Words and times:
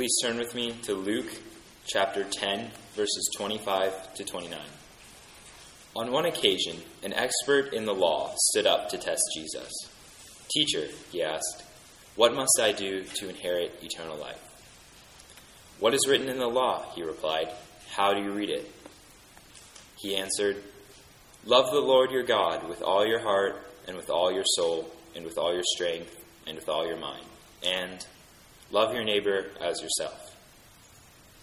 Please 0.00 0.16
turn 0.22 0.38
with 0.38 0.54
me 0.54 0.72
to 0.84 0.94
Luke 0.94 1.30
chapter 1.86 2.24
10, 2.24 2.70
verses 2.94 3.30
25 3.36 4.14
to 4.14 4.24
29. 4.24 4.58
On 5.94 6.10
one 6.10 6.24
occasion, 6.24 6.78
an 7.02 7.12
expert 7.12 7.74
in 7.74 7.84
the 7.84 7.92
law 7.92 8.32
stood 8.34 8.66
up 8.66 8.88
to 8.88 8.96
test 8.96 9.20
Jesus. 9.34 9.70
Teacher, 10.54 10.86
he 11.12 11.22
asked, 11.22 11.64
what 12.16 12.34
must 12.34 12.58
I 12.58 12.72
do 12.72 13.04
to 13.04 13.28
inherit 13.28 13.78
eternal 13.82 14.16
life? 14.16 14.40
What 15.80 15.92
is 15.92 16.08
written 16.08 16.30
in 16.30 16.38
the 16.38 16.48
law? 16.48 16.82
He 16.94 17.02
replied. 17.02 17.52
How 17.90 18.14
do 18.14 18.22
you 18.22 18.32
read 18.32 18.48
it? 18.48 18.72
He 19.98 20.16
answered, 20.16 20.62
Love 21.44 21.70
the 21.72 21.78
Lord 21.78 22.10
your 22.10 22.24
God 22.24 22.66
with 22.70 22.80
all 22.80 23.06
your 23.06 23.20
heart, 23.20 23.70
and 23.86 23.98
with 23.98 24.08
all 24.08 24.32
your 24.32 24.46
soul, 24.46 24.90
and 25.14 25.26
with 25.26 25.36
all 25.36 25.52
your 25.52 25.64
strength, 25.74 26.16
and 26.46 26.56
with 26.56 26.70
all 26.70 26.86
your 26.86 26.96
mind, 26.96 27.26
and 27.62 28.06
love 28.70 28.94
your 28.94 29.04
neighbor 29.04 29.46
as 29.60 29.80
yourself. 29.80 30.36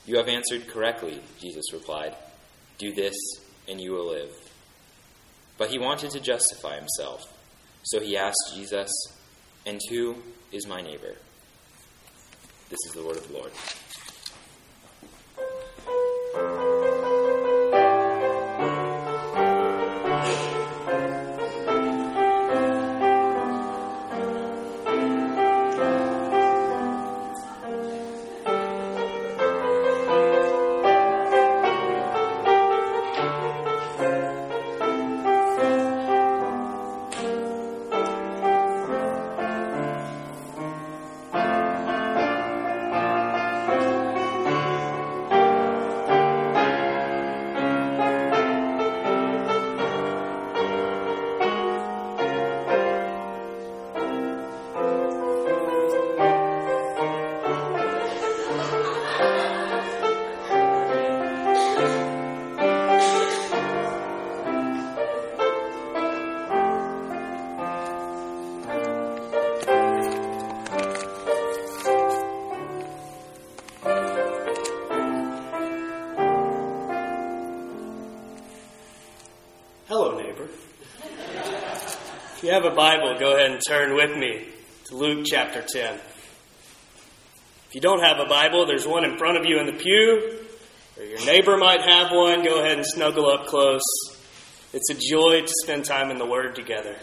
You 0.05 0.17
have 0.17 0.27
answered 0.27 0.67
correctly, 0.67 1.19
Jesus 1.39 1.73
replied. 1.73 2.15
Do 2.77 2.93
this, 2.93 3.15
and 3.67 3.81
you 3.81 3.91
will 3.91 4.07
live. 4.07 4.31
But 5.57 5.69
he 5.69 5.79
wanted 5.79 6.11
to 6.11 6.19
justify 6.19 6.75
himself, 6.75 7.21
so 7.83 7.99
he 7.99 8.15
asked 8.15 8.53
Jesus, 8.55 8.91
And 9.65 9.81
who 9.89 10.15
is 10.51 10.67
my 10.67 10.81
neighbor? 10.81 11.15
This 12.69 12.79
is 12.87 12.93
the 12.93 13.03
word 13.03 13.17
of 13.17 13.27
the 13.27 13.33
Lord. 13.33 13.51
You 82.43 82.51
have 82.51 82.65
a 82.65 82.75
Bible, 82.75 83.17
go 83.19 83.35
ahead 83.35 83.51
and 83.51 83.61
turn 83.65 83.95
with 83.95 84.15
me 84.15 84.45
to 84.85 84.95
Luke 84.95 85.25
chapter 85.25 85.61
10. 85.61 85.95
If 85.95 87.75
you 87.75 87.81
don't 87.81 88.03
have 88.03 88.19
a 88.19 88.29
Bible, 88.29 88.65
there's 88.65 88.85
one 88.85 89.03
in 89.03 89.17
front 89.17 89.37
of 89.37 89.45
you 89.45 89.59
in 89.59 89.65
the 89.65 89.73
pew, 89.73 90.39
or 90.97 91.03
your 91.03 91.25
neighbor 91.25 91.57
might 91.57 91.81
have 91.81 92.11
one. 92.11 92.43
Go 92.43 92.59
ahead 92.59 92.77
and 92.77 92.85
snuggle 92.85 93.27
up 93.29 93.47
close. 93.47 93.81
It's 94.71 94.89
a 94.89 94.93
joy 94.93 95.41
to 95.41 95.53
spend 95.63 95.85
time 95.85 96.11
in 96.11 96.17
the 96.17 96.25
Word 96.25 96.55
together. 96.55 96.95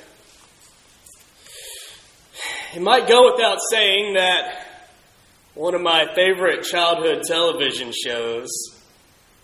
It 2.75 2.83
might 2.83 3.09
go 3.09 3.33
without 3.33 3.59
saying 3.71 4.15
that 4.15 4.67
one 5.55 5.75
of 5.75 5.81
my 5.81 6.07
favorite 6.15 6.63
childhood 6.65 7.23
television 7.25 7.93
shows 7.93 8.51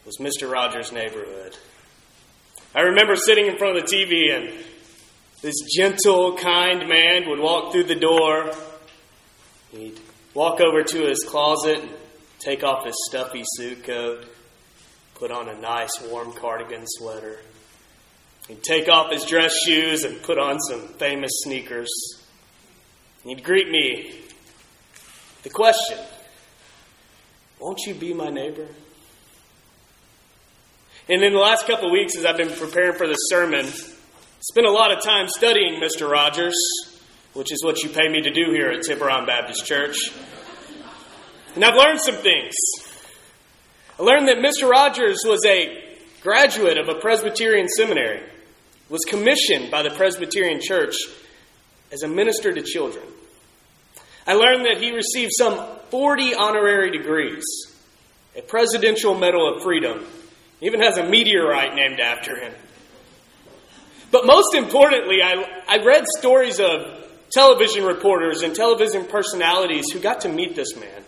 was 0.07 0.19
Mr. 0.19 0.51
Rogers' 0.51 0.93
Neighborhood. 0.93 1.57
I 2.75 2.83
remember 2.83 3.17
sitting 3.17 3.47
in 3.47 3.59
front 3.59 3.77
of 3.77 3.89
the 3.89 3.97
TV 3.97 4.35
and 4.35 4.53
this 5.43 5.55
gentle, 5.75 6.37
kind 6.37 6.89
man 6.89 7.29
would 7.29 7.39
walk 7.39 7.73
through 7.73 7.85
the 7.85 7.95
door. 7.95 8.53
He'd 9.73 9.99
walk 10.35 10.61
over 10.61 10.83
to 10.83 11.07
his 11.07 11.25
closet 11.27 11.81
and 11.81 11.91
take 12.39 12.63
off 12.63 12.85
his 12.85 12.95
stuffy 13.09 13.43
suit 13.45 13.85
coat, 13.85 14.27
put 15.15 15.31
on 15.31 15.49
a 15.49 15.59
nice 15.59 16.01
warm 16.11 16.33
cardigan 16.33 16.85
sweater. 16.87 17.39
He'd 18.49 18.63
take 18.63 18.89
off 18.89 19.13
his 19.13 19.25
dress 19.25 19.55
shoes 19.65 20.05
and 20.05 20.23
put 20.23 20.39
on 20.39 20.59
some 20.61 20.89
famous 20.99 21.31
sneakers. 21.45 21.91
He'd 23.25 23.45
greet 23.45 23.71
me. 23.71 24.21
The 25.43 25.51
question 25.51 25.99
Won't 27.59 27.81
you 27.87 27.95
be 27.95 28.13
my 28.13 28.29
neighbor? 28.29 28.67
And 31.09 31.23
in 31.23 31.33
the 31.33 31.39
last 31.39 31.67
couple 31.67 31.87
of 31.87 31.93
weeks, 31.93 32.15
as 32.17 32.25
I've 32.25 32.37
been 32.37 32.51
preparing 32.51 32.97
for 32.97 33.09
the 33.09 33.15
sermon, 33.15 33.67
Spent 34.43 34.67
a 34.67 34.71
lot 34.71 34.91
of 34.91 35.05
time 35.05 35.29
studying 35.29 35.83
Mr. 35.83 36.11
Rogers, 36.11 36.55
which 37.35 37.53
is 37.53 37.63
what 37.63 37.83
you 37.83 37.91
pay 37.91 38.09
me 38.09 38.23
to 38.23 38.31
do 38.31 38.53
here 38.53 38.71
at 38.71 38.83
Tiburon 38.83 39.27
Baptist 39.27 39.67
Church. 39.67 39.99
And 41.55 41.63
I've 41.63 41.77
learned 41.77 42.01
some 42.01 42.15
things. 42.15 42.55
I 43.99 44.03
learned 44.03 44.29
that 44.29 44.39
Mr. 44.39 44.67
Rogers 44.67 45.19
was 45.27 45.45
a 45.45 45.99
graduate 46.23 46.79
of 46.79 46.89
a 46.89 46.95
Presbyterian 46.95 47.69
seminary, 47.69 48.23
was 48.89 49.03
commissioned 49.07 49.71
by 49.71 49.83
the 49.83 49.91
Presbyterian 49.91 50.61
Church 50.63 50.97
as 51.93 52.03
a 52.03 52.09
minister 52.09 52.51
to 52.51 52.63
children. 52.63 53.05
I 54.27 54.33
learned 54.33 54.65
that 54.65 54.83
he 54.83 54.91
received 54.91 55.33
some 55.37 55.63
40 55.91 56.35
honorary 56.35 56.91
degrees, 56.91 57.45
a 58.35 58.41
Presidential 58.41 59.15
Medal 59.15 59.55
of 59.55 59.63
Freedom, 59.63 60.03
even 60.63 60.81
has 60.81 60.97
a 60.97 61.05
meteorite 61.05 61.75
named 61.75 62.01
after 62.01 62.41
him. 62.41 62.55
But 64.11 64.27
most 64.27 64.55
importantly, 64.55 65.23
I, 65.23 65.63
I 65.69 65.85
read 65.85 66.05
stories 66.19 66.59
of 66.59 67.01
television 67.33 67.85
reporters 67.85 68.43
and 68.43 68.55
television 68.55 69.05
personalities 69.07 69.91
who 69.93 70.01
got 70.01 70.23
to 70.23 70.29
meet 70.29 70.57
this 70.57 70.77
man. 70.77 71.05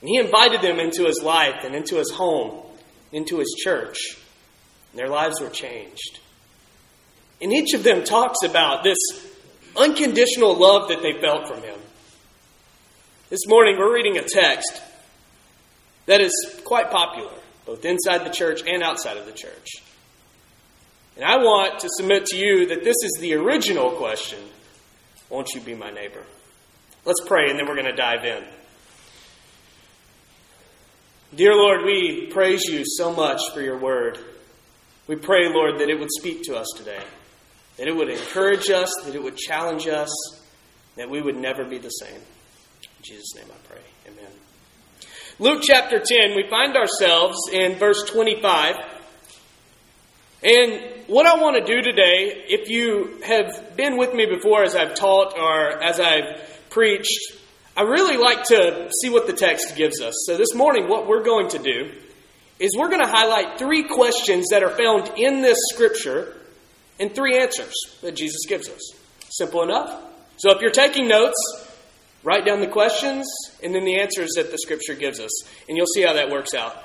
And 0.00 0.08
he 0.08 0.16
invited 0.16 0.62
them 0.62 0.78
into 0.78 1.04
his 1.04 1.22
life 1.22 1.64
and 1.64 1.74
into 1.74 1.96
his 1.96 2.10
home, 2.10 2.64
into 3.12 3.38
his 3.38 3.54
church. 3.62 3.98
And 4.92 4.98
their 4.98 5.08
lives 5.08 5.40
were 5.40 5.50
changed. 5.50 6.20
And 7.42 7.52
each 7.52 7.74
of 7.74 7.82
them 7.82 8.04
talks 8.04 8.42
about 8.44 8.84
this 8.84 8.98
unconditional 9.76 10.54
love 10.54 10.88
that 10.88 11.02
they 11.02 11.20
felt 11.20 11.48
from 11.48 11.62
him. 11.62 11.78
This 13.28 13.46
morning, 13.46 13.76
we're 13.78 13.94
reading 13.94 14.18
a 14.18 14.22
text 14.22 14.82
that 16.06 16.20
is 16.20 16.32
quite 16.64 16.90
popular, 16.90 17.32
both 17.66 17.84
inside 17.84 18.24
the 18.24 18.30
church 18.30 18.62
and 18.66 18.82
outside 18.82 19.16
of 19.16 19.26
the 19.26 19.32
church. 19.32 19.82
And 21.20 21.28
I 21.28 21.36
want 21.36 21.80
to 21.80 21.88
submit 21.98 22.24
to 22.26 22.36
you 22.38 22.68
that 22.68 22.82
this 22.82 22.96
is 23.04 23.18
the 23.20 23.34
original 23.34 23.90
question 23.90 24.38
Won't 25.28 25.52
you 25.54 25.60
be 25.60 25.74
my 25.74 25.90
neighbor? 25.90 26.24
Let's 27.04 27.20
pray, 27.26 27.50
and 27.50 27.58
then 27.58 27.66
we're 27.66 27.74
going 27.74 27.84
to 27.84 27.92
dive 27.92 28.24
in. 28.24 28.42
Dear 31.34 31.54
Lord, 31.54 31.84
we 31.84 32.28
praise 32.32 32.64
you 32.64 32.84
so 32.86 33.12
much 33.12 33.42
for 33.52 33.60
your 33.60 33.78
word. 33.78 34.18
We 35.08 35.16
pray, 35.16 35.50
Lord, 35.52 35.78
that 35.80 35.90
it 35.90 36.00
would 36.00 36.08
speak 36.10 36.42
to 36.44 36.56
us 36.56 36.68
today, 36.74 37.02
that 37.76 37.86
it 37.86 37.94
would 37.94 38.08
encourage 38.08 38.70
us, 38.70 38.90
that 39.04 39.14
it 39.14 39.22
would 39.22 39.36
challenge 39.36 39.88
us, 39.88 40.10
that 40.96 41.10
we 41.10 41.20
would 41.20 41.36
never 41.36 41.66
be 41.66 41.76
the 41.76 41.90
same. 41.90 42.16
In 42.16 43.02
Jesus' 43.02 43.34
name 43.34 43.46
I 43.50 43.68
pray. 43.68 43.82
Amen. 44.06 44.32
Luke 45.38 45.60
chapter 45.62 45.98
10, 45.98 46.34
we 46.34 46.48
find 46.48 46.76
ourselves 46.76 47.36
in 47.52 47.74
verse 47.74 48.04
25. 48.04 48.76
And 50.42 50.99
what 51.10 51.26
I 51.26 51.42
want 51.42 51.56
to 51.56 51.74
do 51.74 51.82
today, 51.82 52.44
if 52.46 52.68
you 52.68 53.20
have 53.24 53.76
been 53.76 53.96
with 53.96 54.14
me 54.14 54.26
before 54.26 54.62
as 54.62 54.76
I've 54.76 54.94
taught 54.94 55.36
or 55.36 55.82
as 55.82 55.98
I've 55.98 56.68
preached, 56.70 57.32
I 57.76 57.82
really 57.82 58.16
like 58.16 58.44
to 58.44 58.88
see 59.02 59.10
what 59.10 59.26
the 59.26 59.32
text 59.32 59.74
gives 59.74 60.00
us. 60.00 60.14
So 60.26 60.36
this 60.36 60.54
morning, 60.54 60.88
what 60.88 61.08
we're 61.08 61.24
going 61.24 61.48
to 61.48 61.58
do 61.58 61.90
is 62.60 62.76
we're 62.78 62.90
going 62.90 63.04
to 63.04 63.10
highlight 63.10 63.58
three 63.58 63.88
questions 63.88 64.50
that 64.52 64.62
are 64.62 64.70
found 64.70 65.18
in 65.18 65.42
this 65.42 65.58
scripture 65.72 66.36
and 67.00 67.12
three 67.12 67.36
answers 67.36 67.74
that 68.02 68.14
Jesus 68.14 68.46
gives 68.46 68.68
us. 68.68 68.92
Simple 69.30 69.64
enough. 69.64 70.00
So 70.36 70.52
if 70.52 70.60
you're 70.60 70.70
taking 70.70 71.08
notes, 71.08 71.34
write 72.22 72.46
down 72.46 72.60
the 72.60 72.68
questions 72.68 73.26
and 73.64 73.74
then 73.74 73.84
the 73.84 73.98
answers 73.98 74.30
that 74.36 74.52
the 74.52 74.58
scripture 74.58 74.94
gives 74.94 75.18
us, 75.18 75.42
and 75.68 75.76
you'll 75.76 75.86
see 75.86 76.02
how 76.02 76.12
that 76.12 76.30
works 76.30 76.54
out. 76.54 76.76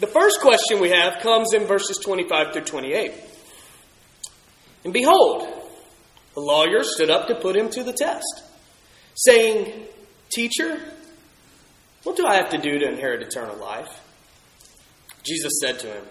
The 0.00 0.06
first 0.06 0.40
question 0.40 0.80
we 0.80 0.88
have 0.88 1.20
comes 1.20 1.52
in 1.52 1.66
verses 1.66 1.98
25 1.98 2.54
through 2.54 2.64
28. 2.64 3.12
And 4.84 4.92
behold, 4.92 5.48
the 6.34 6.40
lawyer 6.40 6.82
stood 6.82 7.10
up 7.10 7.28
to 7.28 7.34
put 7.34 7.56
him 7.56 7.70
to 7.70 7.82
the 7.82 7.92
test, 7.92 8.42
saying, 9.14 9.86
Teacher, 10.30 10.78
What 12.02 12.16
do 12.16 12.26
I 12.26 12.36
have 12.36 12.50
to 12.50 12.58
do 12.58 12.78
to 12.78 12.88
inherit 12.88 13.22
eternal 13.22 13.56
life? 13.56 14.00
Jesus 15.24 15.52
said 15.60 15.78
to 15.80 15.86
him, 15.86 16.04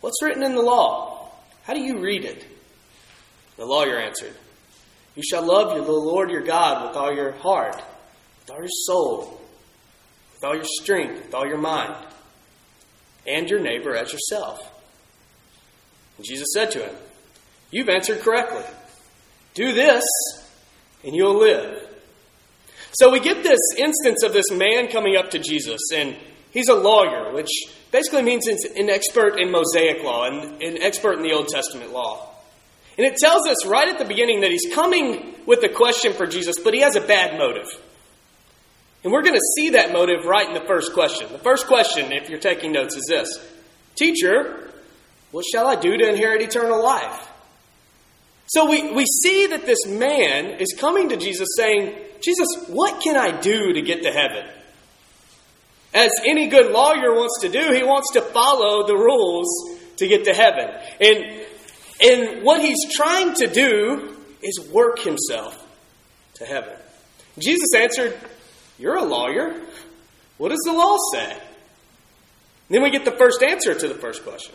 What's 0.00 0.22
written 0.22 0.42
in 0.42 0.54
the 0.54 0.62
law? 0.62 1.30
How 1.64 1.74
do 1.74 1.80
you 1.80 1.98
read 1.98 2.24
it? 2.24 2.46
The 3.56 3.66
lawyer 3.66 3.98
answered, 3.98 4.34
You 5.14 5.22
shall 5.22 5.44
love 5.44 5.74
the 5.74 5.92
Lord 5.92 6.30
your 6.30 6.42
God 6.42 6.86
with 6.86 6.96
all 6.96 7.14
your 7.14 7.32
heart, 7.32 7.76
with 7.76 8.50
all 8.50 8.58
your 8.58 8.68
soul, 8.68 9.40
with 10.34 10.44
all 10.44 10.54
your 10.54 10.64
strength, 10.64 11.26
with 11.26 11.34
all 11.34 11.46
your 11.46 11.58
mind, 11.58 11.94
and 13.26 13.48
your 13.48 13.60
neighbor 13.60 13.96
as 13.96 14.12
yourself. 14.12 14.72
And 16.16 16.24
Jesus 16.24 16.48
said 16.54 16.70
to 16.70 16.86
him, 16.86 16.94
You've 17.70 17.88
answered 17.88 18.20
correctly. 18.20 18.64
Do 19.54 19.72
this, 19.72 20.04
and 21.04 21.14
you'll 21.14 21.38
live. 21.38 21.82
So 22.92 23.10
we 23.10 23.20
get 23.20 23.42
this 23.42 23.60
instance 23.76 24.22
of 24.22 24.32
this 24.32 24.50
man 24.50 24.88
coming 24.88 25.16
up 25.16 25.30
to 25.30 25.38
Jesus, 25.38 25.80
and 25.94 26.16
he's 26.50 26.68
a 26.68 26.74
lawyer, 26.74 27.32
which 27.34 27.50
basically 27.90 28.22
means 28.22 28.46
he's 28.46 28.64
an 28.64 28.88
expert 28.88 29.38
in 29.38 29.50
Mosaic 29.50 30.02
law 30.02 30.24
and 30.24 30.62
an 30.62 30.82
expert 30.82 31.14
in 31.14 31.22
the 31.22 31.32
Old 31.32 31.48
Testament 31.48 31.92
law. 31.92 32.32
And 32.96 33.06
it 33.06 33.16
tells 33.16 33.46
us 33.46 33.66
right 33.66 33.88
at 33.88 33.98
the 33.98 34.04
beginning 34.04 34.40
that 34.40 34.50
he's 34.50 34.74
coming 34.74 35.34
with 35.44 35.62
a 35.62 35.68
question 35.68 36.14
for 36.14 36.26
Jesus, 36.26 36.56
but 36.62 36.72
he 36.72 36.80
has 36.80 36.96
a 36.96 37.00
bad 37.00 37.38
motive. 37.38 37.66
And 39.04 39.12
we're 39.12 39.22
going 39.22 39.34
to 39.34 39.46
see 39.56 39.70
that 39.70 39.92
motive 39.92 40.24
right 40.24 40.48
in 40.48 40.54
the 40.54 40.66
first 40.66 40.94
question. 40.94 41.30
The 41.30 41.38
first 41.38 41.66
question, 41.66 42.10
if 42.12 42.30
you're 42.30 42.38
taking 42.38 42.72
notes, 42.72 42.96
is 42.96 43.06
this 43.08 43.38
Teacher, 43.94 44.70
what 45.30 45.44
shall 45.44 45.66
I 45.66 45.76
do 45.76 45.96
to 45.96 46.08
inherit 46.08 46.42
eternal 46.42 46.82
life? 46.82 47.28
So 48.46 48.68
we, 48.68 48.92
we 48.92 49.04
see 49.04 49.48
that 49.48 49.66
this 49.66 49.86
man 49.86 50.60
is 50.60 50.74
coming 50.78 51.08
to 51.08 51.16
Jesus 51.16 51.48
saying, 51.56 51.94
Jesus, 52.22 52.68
what 52.68 53.02
can 53.02 53.16
I 53.16 53.40
do 53.40 53.72
to 53.72 53.82
get 53.82 54.02
to 54.02 54.10
heaven? 54.10 54.48
As 55.92 56.12
any 56.26 56.48
good 56.48 56.72
lawyer 56.72 57.14
wants 57.14 57.40
to 57.40 57.48
do, 57.48 57.72
he 57.72 57.82
wants 57.82 58.12
to 58.12 58.20
follow 58.20 58.86
the 58.86 58.94
rules 58.94 59.48
to 59.96 60.06
get 60.06 60.24
to 60.24 60.34
heaven. 60.34 60.70
And, 61.00 61.46
and 62.00 62.42
what 62.44 62.60
he's 62.60 62.94
trying 62.94 63.34
to 63.34 63.46
do 63.46 64.16
is 64.42 64.68
work 64.70 64.98
himself 64.98 65.66
to 66.34 66.44
heaven. 66.44 66.76
Jesus 67.38 67.74
answered, 67.74 68.16
You're 68.78 68.96
a 68.96 69.04
lawyer. 69.04 69.60
What 70.38 70.50
does 70.50 70.62
the 70.64 70.72
law 70.72 70.96
say? 71.12 71.36
then 72.68 72.82
we 72.82 72.90
get 72.90 73.04
the 73.04 73.12
first 73.12 73.42
answer 73.42 73.74
to 73.74 73.88
the 73.88 73.94
first 73.94 74.24
question. 74.24 74.54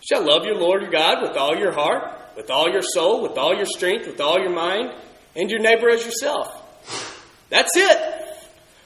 Shall 0.00 0.26
love 0.26 0.44
your 0.44 0.56
Lord 0.56 0.82
your 0.82 0.90
God 0.90 1.22
with 1.22 1.36
all 1.36 1.56
your 1.56 1.72
heart, 1.72 2.21
with 2.36 2.50
all 2.50 2.70
your 2.70 2.82
soul, 2.82 3.22
with 3.22 3.38
all 3.38 3.54
your 3.54 3.66
strength, 3.66 4.06
with 4.06 4.20
all 4.20 4.38
your 4.38 4.54
mind, 4.54 4.90
and 5.36 5.50
your 5.50 5.60
neighbor 5.60 5.88
as 5.90 6.04
yourself. 6.04 6.48
That's 7.48 7.70
it. 7.76 8.22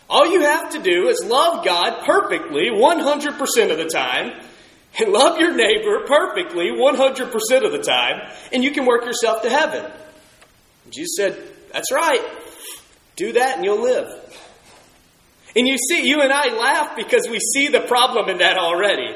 All 0.08 0.30
you 0.30 0.42
have 0.42 0.70
to 0.70 0.82
do 0.82 1.08
is 1.08 1.24
love 1.24 1.64
God 1.64 2.04
perfectly 2.04 2.70
100% 2.70 3.70
of 3.70 3.78
the 3.78 3.90
time 3.92 4.32
and 4.98 5.12
love 5.12 5.38
your 5.38 5.54
neighbor 5.54 6.04
perfectly 6.06 6.70
100% 6.70 7.64
of 7.64 7.72
the 7.72 7.82
time, 7.82 8.30
and 8.52 8.64
you 8.64 8.70
can 8.70 8.86
work 8.86 9.04
yourself 9.04 9.42
to 9.42 9.50
heaven. 9.50 9.90
Jesus 10.90 11.16
said, 11.16 11.36
That's 11.72 11.92
right. 11.92 12.24
Do 13.16 13.32
that 13.32 13.56
and 13.56 13.64
you'll 13.64 13.82
live. 13.82 14.08
And 15.56 15.66
you 15.66 15.78
see, 15.78 16.06
you 16.06 16.20
and 16.20 16.32
I 16.32 16.54
laugh 16.54 16.96
because 16.96 17.28
we 17.30 17.38
see 17.40 17.68
the 17.68 17.80
problem 17.80 18.28
in 18.28 18.38
that 18.38 18.58
already, 18.58 19.08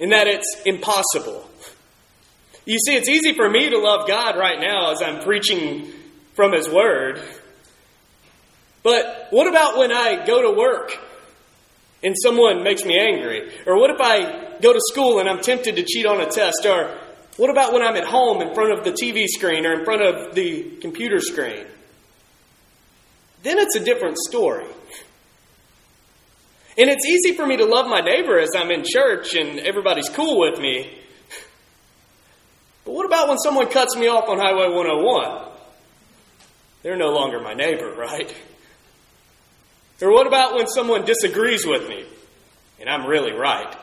in 0.00 0.10
that 0.10 0.26
it's 0.26 0.62
impossible. 0.66 1.48
You 2.66 2.78
see, 2.78 2.96
it's 2.96 3.08
easy 3.08 3.34
for 3.34 3.48
me 3.48 3.70
to 3.70 3.78
love 3.78 4.08
God 4.08 4.38
right 4.38 4.58
now 4.58 4.92
as 4.92 5.02
I'm 5.02 5.22
preaching 5.22 5.92
from 6.34 6.52
His 6.52 6.68
Word. 6.68 7.20
But 8.82 9.28
what 9.30 9.46
about 9.46 9.78
when 9.78 9.92
I 9.92 10.24
go 10.26 10.42
to 10.42 10.58
work 10.58 10.92
and 12.02 12.14
someone 12.22 12.62
makes 12.62 12.84
me 12.84 12.98
angry? 12.98 13.50
Or 13.66 13.78
what 13.78 13.90
if 13.90 14.00
I 14.00 14.58
go 14.60 14.72
to 14.72 14.80
school 14.80 15.20
and 15.20 15.28
I'm 15.28 15.40
tempted 15.40 15.76
to 15.76 15.82
cheat 15.82 16.06
on 16.06 16.20
a 16.20 16.26
test? 16.26 16.64
Or 16.64 16.96
what 17.36 17.50
about 17.50 17.72
when 17.72 17.82
I'm 17.82 17.96
at 17.96 18.04
home 18.04 18.40
in 18.40 18.54
front 18.54 18.78
of 18.78 18.84
the 18.84 18.92
TV 18.92 19.26
screen 19.26 19.66
or 19.66 19.72
in 19.72 19.84
front 19.84 20.02
of 20.02 20.34
the 20.34 20.76
computer 20.80 21.20
screen? 21.20 21.66
Then 23.42 23.58
it's 23.58 23.76
a 23.76 23.84
different 23.84 24.16
story. 24.18 24.66
And 26.76 26.90
it's 26.90 27.06
easy 27.06 27.36
for 27.36 27.46
me 27.46 27.58
to 27.58 27.66
love 27.66 27.86
my 27.88 28.00
neighbor 28.00 28.38
as 28.38 28.50
I'm 28.56 28.70
in 28.70 28.84
church 28.86 29.34
and 29.34 29.60
everybody's 29.60 30.08
cool 30.08 30.40
with 30.40 30.58
me. 30.58 30.98
But 32.84 32.92
what 32.92 33.06
about 33.06 33.28
when 33.28 33.38
someone 33.38 33.70
cuts 33.70 33.96
me 33.96 34.08
off 34.08 34.28
on 34.28 34.38
Highway 34.38 34.68
101? 34.74 35.48
They're 36.82 36.96
no 36.96 37.10
longer 37.10 37.40
my 37.40 37.54
neighbor, 37.54 37.94
right? 37.94 38.34
Or 40.02 40.12
what 40.12 40.26
about 40.26 40.54
when 40.54 40.66
someone 40.66 41.04
disagrees 41.04 41.64
with 41.66 41.88
me 41.88 42.04
and 42.78 42.90
I'm 42.90 43.06
really 43.06 43.32
right? 43.32 43.74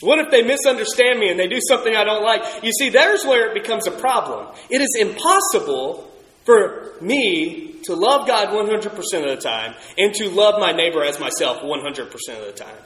What 0.00 0.18
if 0.18 0.30
they 0.30 0.42
misunderstand 0.42 1.18
me 1.18 1.30
and 1.30 1.40
they 1.40 1.48
do 1.48 1.58
something 1.68 1.94
I 1.94 2.04
don't 2.04 2.22
like? 2.22 2.42
You 2.62 2.70
see, 2.78 2.90
there's 2.90 3.24
where 3.24 3.48
it 3.48 3.54
becomes 3.54 3.86
a 3.86 3.90
problem. 3.90 4.54
It 4.70 4.80
is 4.80 4.94
impossible 5.00 6.10
for 6.44 6.92
me 7.00 7.76
to 7.84 7.94
love 7.94 8.26
God 8.26 8.48
100% 8.48 8.86
of 8.86 9.02
the 9.02 9.36
time 9.36 9.74
and 9.96 10.12
to 10.14 10.28
love 10.28 10.60
my 10.60 10.72
neighbor 10.72 11.02
as 11.02 11.18
myself 11.18 11.62
100% 11.62 12.12
of 12.12 12.46
the 12.46 12.52
time. 12.52 12.76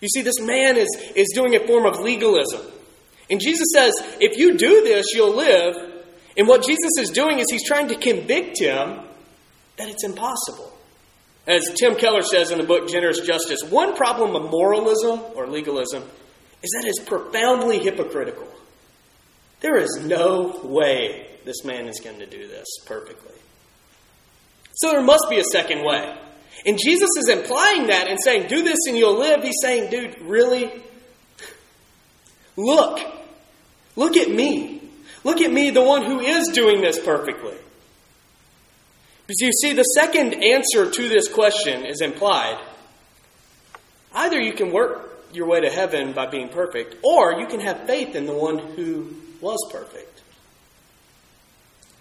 You 0.00 0.08
see, 0.08 0.22
this 0.22 0.40
man 0.40 0.76
is, 0.76 0.88
is 1.16 1.28
doing 1.34 1.56
a 1.56 1.66
form 1.66 1.86
of 1.86 2.00
legalism. 2.00 2.60
And 3.30 3.40
Jesus 3.40 3.68
says, 3.72 3.92
if 4.20 4.38
you 4.38 4.56
do 4.56 4.82
this, 4.82 5.06
you'll 5.14 5.36
live. 5.36 5.76
And 6.36 6.48
what 6.48 6.64
Jesus 6.64 6.92
is 6.98 7.10
doing 7.10 7.38
is 7.38 7.46
he's 7.50 7.66
trying 7.66 7.88
to 7.88 7.96
convict 7.96 8.58
him 8.60 9.00
that 9.76 9.88
it's 9.88 10.04
impossible. 10.04 10.72
As 11.46 11.70
Tim 11.78 11.96
Keller 11.96 12.22
says 12.22 12.50
in 12.50 12.58
the 12.58 12.64
book 12.64 12.88
Generous 12.88 13.20
Justice, 13.20 13.62
one 13.64 13.96
problem 13.96 14.36
of 14.36 14.50
moralism 14.50 15.20
or 15.34 15.46
legalism 15.46 16.02
is 16.62 16.70
that 16.70 16.84
it's 16.86 17.00
profoundly 17.00 17.78
hypocritical. 17.78 18.46
There 19.60 19.76
is 19.76 19.98
no 20.04 20.60
way 20.62 21.26
this 21.44 21.64
man 21.64 21.86
is 21.86 22.00
going 22.00 22.18
to 22.18 22.26
do 22.26 22.46
this 22.46 22.66
perfectly. 22.86 23.34
So 24.74 24.92
there 24.92 25.02
must 25.02 25.26
be 25.28 25.38
a 25.38 25.44
second 25.44 25.84
way. 25.84 26.16
And 26.66 26.78
Jesus 26.78 27.08
is 27.18 27.28
implying 27.28 27.86
that 27.88 28.08
and 28.08 28.18
saying, 28.22 28.48
Do 28.48 28.62
this 28.62 28.78
and 28.86 28.96
you'll 28.96 29.18
live. 29.18 29.42
He's 29.42 29.56
saying, 29.62 29.90
Dude, 29.90 30.20
really? 30.20 30.70
Look. 32.56 33.00
Look 33.98 34.16
at 34.16 34.30
me. 34.30 34.80
Look 35.24 35.40
at 35.40 35.50
me, 35.50 35.70
the 35.70 35.82
one 35.82 36.04
who 36.04 36.20
is 36.20 36.46
doing 36.54 36.80
this 36.80 37.00
perfectly. 37.00 37.56
Because 39.26 39.40
you 39.40 39.50
see, 39.60 39.72
the 39.72 39.82
second 39.82 40.34
answer 40.34 40.88
to 40.88 41.08
this 41.08 41.28
question 41.28 41.84
is 41.84 42.00
implied. 42.00 42.64
Either 44.14 44.40
you 44.40 44.52
can 44.52 44.70
work 44.70 45.26
your 45.32 45.48
way 45.48 45.62
to 45.62 45.68
heaven 45.68 46.12
by 46.12 46.26
being 46.26 46.48
perfect, 46.48 46.94
or 47.02 47.40
you 47.40 47.48
can 47.48 47.58
have 47.58 47.88
faith 47.88 48.14
in 48.14 48.26
the 48.26 48.32
one 48.32 48.58
who 48.58 49.16
was 49.40 49.58
perfect. 49.72 50.22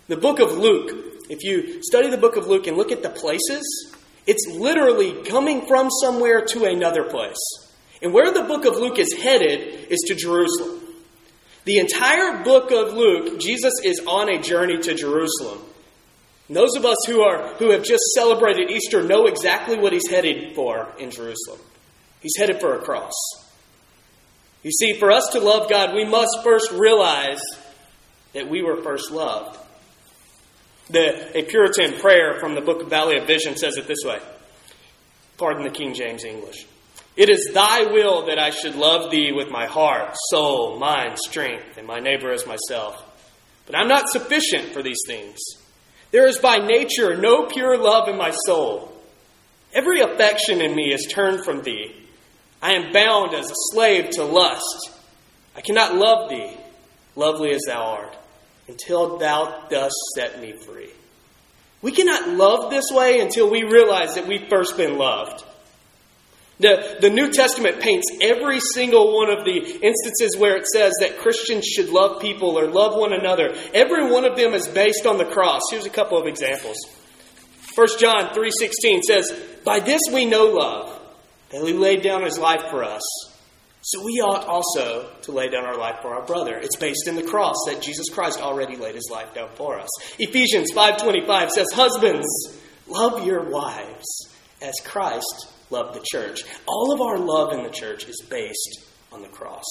The 0.08 0.18
book 0.18 0.39
of 0.39 0.51
Luke, 0.51 0.92
if 1.32 1.44
you 1.44 1.82
study 1.82 2.12
the 2.12 2.18
book 2.20 2.36
of 2.36 2.46
Luke 2.46 2.68
and 2.68 2.77
look 2.77 2.92
at 2.92 3.01
the 3.01 3.10
places, 3.10 3.96
it's 4.27 4.46
literally 4.56 5.24
coming 5.24 5.66
from 5.66 5.89
somewhere 5.89 6.46
to 6.46 6.66
another 6.66 7.06
place. 7.06 7.42
And 8.04 8.13
where 8.13 8.32
the 8.32 8.44
book 8.44 8.66
of 8.66 8.75
Luke 8.75 9.00
is 9.00 9.13
headed 9.13 9.88
is 9.89 10.01
to 10.08 10.13
Jerusalem. 10.13 10.76
The 11.68 11.80
entire 11.80 12.46
book 12.46 12.72
of 12.72 12.94
Luke, 12.94 13.42
Jesus 13.42 13.74
is 13.84 14.00
on 14.08 14.30
a 14.30 14.42
journey 14.42 14.78
to 14.78 14.94
Jerusalem. 14.94 15.60
And 16.48 16.56
those 16.56 16.78
of 16.78 16.86
us 16.86 16.96
who 17.06 17.20
are 17.20 17.56
who 17.56 17.72
have 17.72 17.84
just 17.84 18.06
celebrated 18.16 18.72
Easter 18.72 19.04
know 19.04 19.26
exactly 19.26 19.78
what 19.78 19.92
he's 19.92 20.10
headed 20.10 20.56
for 20.56 20.88
in 20.98 21.12
Jerusalem. 21.12 21.60
He's 22.22 22.38
headed 22.38 22.62
for 22.62 22.76
a 22.76 22.82
cross. 22.82 23.12
You 24.64 24.72
see, 24.72 24.94
for 24.94 25.12
us 25.12 25.28
to 25.34 25.42
love 25.42 25.70
God, 25.70 25.94
we 25.94 26.06
must 26.06 26.40
first 26.42 26.72
realize 26.72 27.42
that 28.32 28.50
we 28.50 28.64
were 28.64 28.82
first 28.82 29.12
loved. 29.12 29.60
The, 30.90 31.38
a 31.38 31.44
Puritan 31.44 32.00
prayer 32.00 32.40
from 32.40 32.56
the 32.56 32.62
book 32.62 32.82
of 32.82 32.90
Valley 32.90 33.18
of 33.18 33.28
Vision 33.28 33.58
says 33.58 33.76
it 33.76 33.88
this 33.88 34.06
way. 34.06 34.20
Pardon 35.38 35.64
the 35.64 35.70
King 35.70 35.94
James 35.94 36.24
English. 36.24 36.66
It 37.18 37.32
is 37.32 37.50
thy 37.52 37.86
will 37.86 38.28
that 38.28 38.38
I 38.38 38.52
should 38.52 38.76
love 38.76 39.10
thee 39.10 39.32
with 39.32 39.50
my 39.50 39.66
heart, 39.66 40.16
soul, 40.30 40.78
mind, 40.78 41.18
strength, 41.18 41.78
and 41.78 41.88
my 41.88 42.00
neighbor 42.00 42.32
as 42.32 42.46
myself. 42.46 43.04
But 43.66 43.76
I'm 43.76 43.88
not 43.88 44.08
sufficient 44.08 44.72
for 44.72 44.84
these 44.84 45.02
things. 45.08 45.40
There 46.12 46.28
is 46.28 46.38
by 46.38 46.58
nature 46.58 47.18
no 47.18 47.48
pure 47.48 47.76
love 47.76 48.08
in 48.08 48.18
my 48.18 48.30
soul. 48.46 48.94
Every 49.74 50.02
affection 50.02 50.62
in 50.62 50.76
me 50.76 50.94
is 50.94 51.08
turned 51.08 51.44
from 51.44 51.64
thee. 51.64 51.92
I 52.62 52.74
am 52.74 52.94
bound 52.94 53.34
as 53.34 53.50
a 53.50 53.74
slave 53.74 54.12
to 54.12 54.24
lust. 54.24 54.92
I 55.56 55.62
cannot 55.62 55.96
love 55.96 56.30
thee, 56.30 56.56
lovely 57.16 57.50
as 57.50 57.64
thou 57.66 57.84
art, 57.84 58.16
until 58.68 59.18
thou 59.18 59.66
dost 59.70 59.96
set 60.16 60.40
me 60.40 60.54
free. 60.66 60.92
We 61.82 61.92
cannot 61.92 62.30
love 62.30 62.70
this 62.70 62.86
way 62.92 63.22
until 63.22 63.50
we 63.50 63.64
realize 63.64 64.16
that 64.16 64.28
we've 64.28 64.50
first 64.50 64.78
been 64.78 64.98
loved. 64.98 65.44
The, 66.60 66.98
the 67.00 67.10
New 67.12 67.32
Testament 67.32 67.82
paints 67.82 68.08
every 68.20 68.60
single 68.60 69.16
one 69.16 69.30
of 69.30 69.46
the 69.46 69.58
instances 69.58 70.36
where 70.38 70.56
it 70.56 70.66
says 70.66 70.92
that 71.02 71.20
Christians 71.20 71.66
should 71.66 71.90
love 71.90 72.20
people 72.20 72.58
or 72.58 72.68
love 72.68 72.98
one 72.98 73.14
another. 73.14 73.54
Every 73.76 74.10
one 74.10 74.26
of 74.26 74.36
them 74.36 74.54
is 74.54 74.68
based 74.68 75.06
on 75.06 75.20
the 75.20 75.26
cross. 75.26 75.62
Here's 75.70 75.86
a 75.86 75.92
couple 75.92 76.18
of 76.20 76.26
examples. 76.26 76.78
1 77.76 78.00
John 78.00 78.34
3:16 78.34 79.04
says, 79.04 79.32
"By 79.64 79.80
this 79.80 80.02
we 80.12 80.26
know 80.26 80.46
love, 80.46 81.00
that 81.52 81.64
he 81.64 81.74
laid 81.74 82.02
down 82.02 82.24
his 82.24 82.40
life 82.40 82.64
for 82.72 82.84
us. 82.84 83.04
So 83.82 84.04
we 84.04 84.20
ought 84.20 84.48
also 84.48 85.12
to 85.22 85.32
lay 85.32 85.50
down 85.50 85.64
our 85.64 85.78
life 85.78 85.98
for 86.02 86.16
our 86.16 86.26
brother." 86.26 86.58
It's 86.58 86.76
based 86.76 87.08
in 87.08 87.16
the 87.16 87.22
cross 87.22 87.56
that 87.68 87.82
Jesus 87.82 88.10
Christ 88.10 88.42
already 88.42 88.78
laid 88.78 88.96
his 88.96 89.10
life 89.12 89.32
down 89.36 89.50
for 89.54 89.80
us. 89.80 89.90
Ephesians 90.18 90.72
5:25 90.74 91.52
says, 91.52 91.68
"Husbands, 91.72 92.28
love 92.88 93.28
your 93.28 93.44
wives 93.44 94.28
as 94.60 94.74
Christ 94.84 95.50
loved 95.70 95.96
the 95.96 96.06
church." 96.12 96.44
All 96.66 96.94
of 96.94 97.02
our 97.02 97.18
love 97.18 97.54
in 97.54 97.64
the 97.64 97.70
church 97.70 98.08
is 98.08 98.22
based 98.30 98.86
on 99.12 99.22
the 99.22 99.28
cross. 99.28 99.66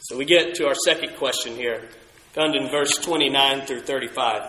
So 0.00 0.16
we 0.16 0.24
get 0.24 0.54
to 0.56 0.66
our 0.66 0.74
second 0.74 1.16
question 1.16 1.54
here, 1.54 1.88
found 2.32 2.56
in 2.56 2.68
verse 2.70 2.92
29 2.96 3.66
through 3.66 3.82
35. 3.82 4.42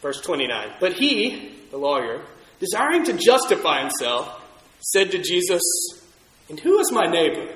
Verse 0.00 0.20
29. 0.20 0.68
But 0.78 0.92
he, 0.94 1.50
the 1.70 1.78
lawyer, 1.78 2.22
desiring 2.60 3.04
to 3.04 3.14
justify 3.14 3.80
himself, 3.80 4.40
said 4.80 5.10
to 5.12 5.18
Jesus, 5.18 5.62
And 6.48 6.60
who 6.60 6.78
is 6.78 6.92
my 6.92 7.06
neighbor? 7.06 7.52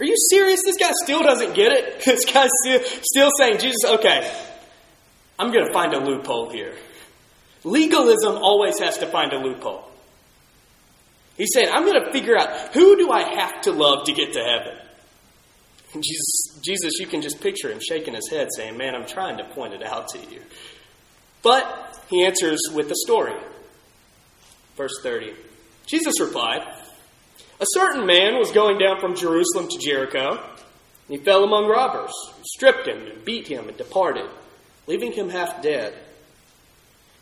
Are 0.00 0.04
you 0.04 0.16
serious? 0.30 0.60
This 0.64 0.76
guy 0.76 0.90
still 1.04 1.22
doesn't 1.22 1.54
get 1.54 1.72
it? 1.72 2.02
This 2.04 2.24
guy's 2.24 2.50
still, 2.62 2.80
still 3.02 3.30
saying, 3.38 3.58
Jesus, 3.58 3.84
okay, 3.84 4.30
I'm 5.38 5.52
going 5.52 5.66
to 5.66 5.72
find 5.72 5.94
a 5.94 6.04
loophole 6.04 6.50
here. 6.50 6.74
Legalism 7.64 8.36
always 8.36 8.78
has 8.80 8.98
to 8.98 9.06
find 9.06 9.32
a 9.32 9.38
loophole. 9.38 9.88
He 11.36 11.46
said, 11.46 11.68
I'm 11.68 11.84
going 11.84 12.04
to 12.04 12.12
figure 12.12 12.36
out 12.38 12.74
who 12.74 12.96
do 12.96 13.10
I 13.10 13.22
have 13.36 13.62
to 13.62 13.72
love 13.72 14.06
to 14.06 14.12
get 14.12 14.34
to 14.34 14.40
heaven? 14.40 14.78
And 15.94 16.02
Jesus, 16.02 16.60
Jesus, 16.62 16.92
you 16.98 17.06
can 17.06 17.22
just 17.22 17.40
picture 17.40 17.70
him 17.70 17.80
shaking 17.80 18.14
his 18.14 18.28
head, 18.30 18.48
saying, 18.54 18.76
Man, 18.76 18.94
I'm 18.94 19.06
trying 19.06 19.38
to 19.38 19.44
point 19.44 19.74
it 19.74 19.82
out 19.82 20.08
to 20.08 20.18
you. 20.18 20.42
But 21.42 21.98
he 22.08 22.24
answers 22.24 22.60
with 22.72 22.90
a 22.90 22.96
story. 22.96 23.34
Verse 24.76 25.00
30. 25.02 25.34
Jesus 25.86 26.20
replied, 26.20 26.62
A 27.60 27.66
certain 27.66 28.06
man 28.06 28.38
was 28.38 28.50
going 28.50 28.78
down 28.78 29.00
from 29.00 29.14
Jerusalem 29.14 29.68
to 29.68 29.78
Jericho, 29.78 30.32
and 30.32 31.18
he 31.18 31.24
fell 31.24 31.44
among 31.44 31.68
robbers, 31.68 32.12
stripped 32.44 32.88
him, 32.88 33.06
and 33.06 33.24
beat 33.24 33.46
him, 33.46 33.68
and 33.68 33.76
departed, 33.76 34.28
leaving 34.86 35.12
him 35.12 35.28
half 35.28 35.62
dead. 35.62 35.94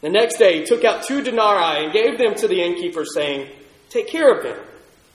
The 0.00 0.10
next 0.10 0.38
day 0.38 0.60
he 0.60 0.64
took 0.64 0.84
out 0.84 1.04
two 1.04 1.22
denarii 1.22 1.84
and 1.84 1.92
gave 1.92 2.18
them 2.18 2.34
to 2.36 2.48
the 2.48 2.62
innkeeper, 2.62 3.04
saying, 3.04 3.48
Take 3.88 4.08
care 4.08 4.32
of 4.36 4.44
him. 4.44 4.58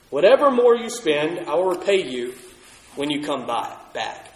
Whatever 0.10 0.52
more 0.52 0.76
you 0.76 0.90
spend, 0.90 1.48
I 1.48 1.56
will 1.56 1.70
repay 1.70 2.08
you 2.08 2.34
when 2.96 3.10
you 3.10 3.22
come 3.22 3.46
by 3.46 3.76
back. 3.94 4.28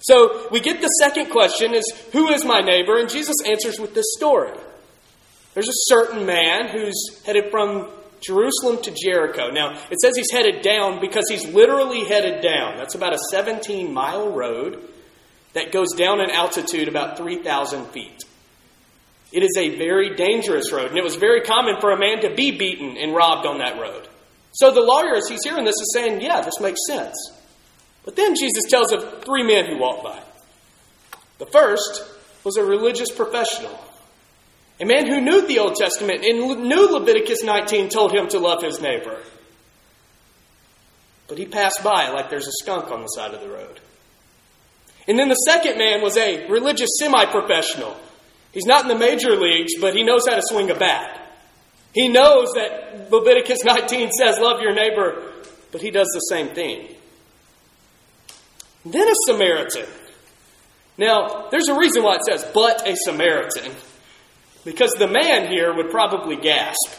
So 0.00 0.48
we 0.50 0.60
get 0.60 0.80
the 0.80 0.88
second 1.02 1.30
question 1.30 1.74
is 1.74 1.84
who 2.12 2.28
is 2.28 2.44
my 2.44 2.60
neighbor? 2.60 2.98
And 2.98 3.08
Jesus 3.08 3.36
answers 3.46 3.78
with 3.78 3.94
this 3.94 4.06
story. 4.16 4.56
There's 5.54 5.68
a 5.68 5.84
certain 5.88 6.24
man 6.24 6.68
who's 6.68 7.22
headed 7.26 7.50
from 7.50 7.88
Jerusalem 8.20 8.80
to 8.82 8.90
Jericho. 8.92 9.50
Now, 9.50 9.78
it 9.90 9.98
says 10.00 10.16
he's 10.16 10.30
headed 10.30 10.62
down 10.62 11.00
because 11.00 11.24
he's 11.28 11.44
literally 11.46 12.04
headed 12.04 12.42
down. 12.42 12.76
That's 12.76 12.94
about 12.94 13.14
a 13.14 13.18
17 13.30 13.92
mile 13.92 14.30
road 14.30 14.80
that 15.54 15.72
goes 15.72 15.88
down 15.96 16.20
in 16.20 16.30
altitude 16.30 16.88
about 16.88 17.16
3,000 17.16 17.86
feet. 17.86 18.24
It 19.30 19.42
is 19.42 19.56
a 19.58 19.76
very 19.76 20.16
dangerous 20.16 20.72
road, 20.72 20.88
and 20.88 20.96
it 20.96 21.04
was 21.04 21.16
very 21.16 21.42
common 21.42 21.80
for 21.80 21.90
a 21.90 21.98
man 21.98 22.22
to 22.22 22.34
be 22.34 22.50
beaten 22.56 22.96
and 22.96 23.14
robbed 23.14 23.46
on 23.46 23.58
that 23.58 23.78
road. 23.78 24.08
So 24.52 24.72
the 24.72 24.80
lawyer, 24.80 25.14
as 25.14 25.28
he's 25.28 25.44
hearing 25.44 25.64
this, 25.64 25.76
is 25.76 25.92
saying, 25.92 26.20
Yeah, 26.20 26.40
this 26.40 26.60
makes 26.60 26.80
sense. 26.86 27.16
But 28.04 28.16
then 28.16 28.34
Jesus 28.34 28.64
tells 28.70 28.92
of 28.92 29.22
three 29.24 29.42
men 29.42 29.66
who 29.66 29.78
walked 29.78 30.02
by. 30.02 30.22
The 31.38 31.46
first 31.46 32.04
was 32.42 32.56
a 32.56 32.64
religious 32.64 33.10
professional, 33.10 33.78
a 34.80 34.86
man 34.86 35.06
who 35.06 35.20
knew 35.20 35.46
the 35.46 35.58
Old 35.58 35.74
Testament 35.74 36.24
and 36.24 36.68
knew 36.68 36.92
Leviticus 36.92 37.42
19 37.42 37.88
told 37.88 38.12
him 38.12 38.28
to 38.28 38.38
love 38.38 38.62
his 38.62 38.80
neighbor. 38.80 39.20
But 41.26 41.38
he 41.38 41.46
passed 41.46 41.82
by 41.84 42.08
like 42.10 42.30
there's 42.30 42.46
a 42.46 42.52
skunk 42.62 42.90
on 42.90 43.02
the 43.02 43.08
side 43.08 43.34
of 43.34 43.40
the 43.40 43.48
road. 43.48 43.80
And 45.06 45.18
then 45.18 45.28
the 45.28 45.34
second 45.34 45.78
man 45.78 46.00
was 46.00 46.16
a 46.16 46.48
religious 46.48 46.90
semi 46.98 47.24
professional. 47.26 47.96
He's 48.52 48.66
not 48.66 48.82
in 48.82 48.88
the 48.88 48.98
major 48.98 49.36
leagues, 49.36 49.72
but 49.80 49.94
he 49.94 50.02
knows 50.02 50.26
how 50.26 50.34
to 50.34 50.42
swing 50.42 50.70
a 50.70 50.74
bat. 50.74 51.14
He 51.92 52.08
knows 52.08 52.52
that 52.54 53.10
Leviticus 53.10 53.64
19 53.64 54.10
says, 54.12 54.38
Love 54.38 54.60
your 54.60 54.74
neighbor, 54.74 55.22
but 55.72 55.80
he 55.80 55.90
does 55.90 56.08
the 56.12 56.20
same 56.20 56.48
thing. 56.54 56.94
Then 58.84 59.08
a 59.08 59.14
Samaritan. 59.26 59.86
Now, 60.96 61.48
there's 61.50 61.68
a 61.68 61.78
reason 61.78 62.02
why 62.02 62.16
it 62.16 62.24
says, 62.24 62.50
but 62.52 62.86
a 62.86 62.96
Samaritan. 62.96 63.72
Because 64.64 64.90
the 64.98 65.06
man 65.06 65.48
here 65.50 65.74
would 65.74 65.90
probably 65.90 66.36
gasp. 66.36 66.92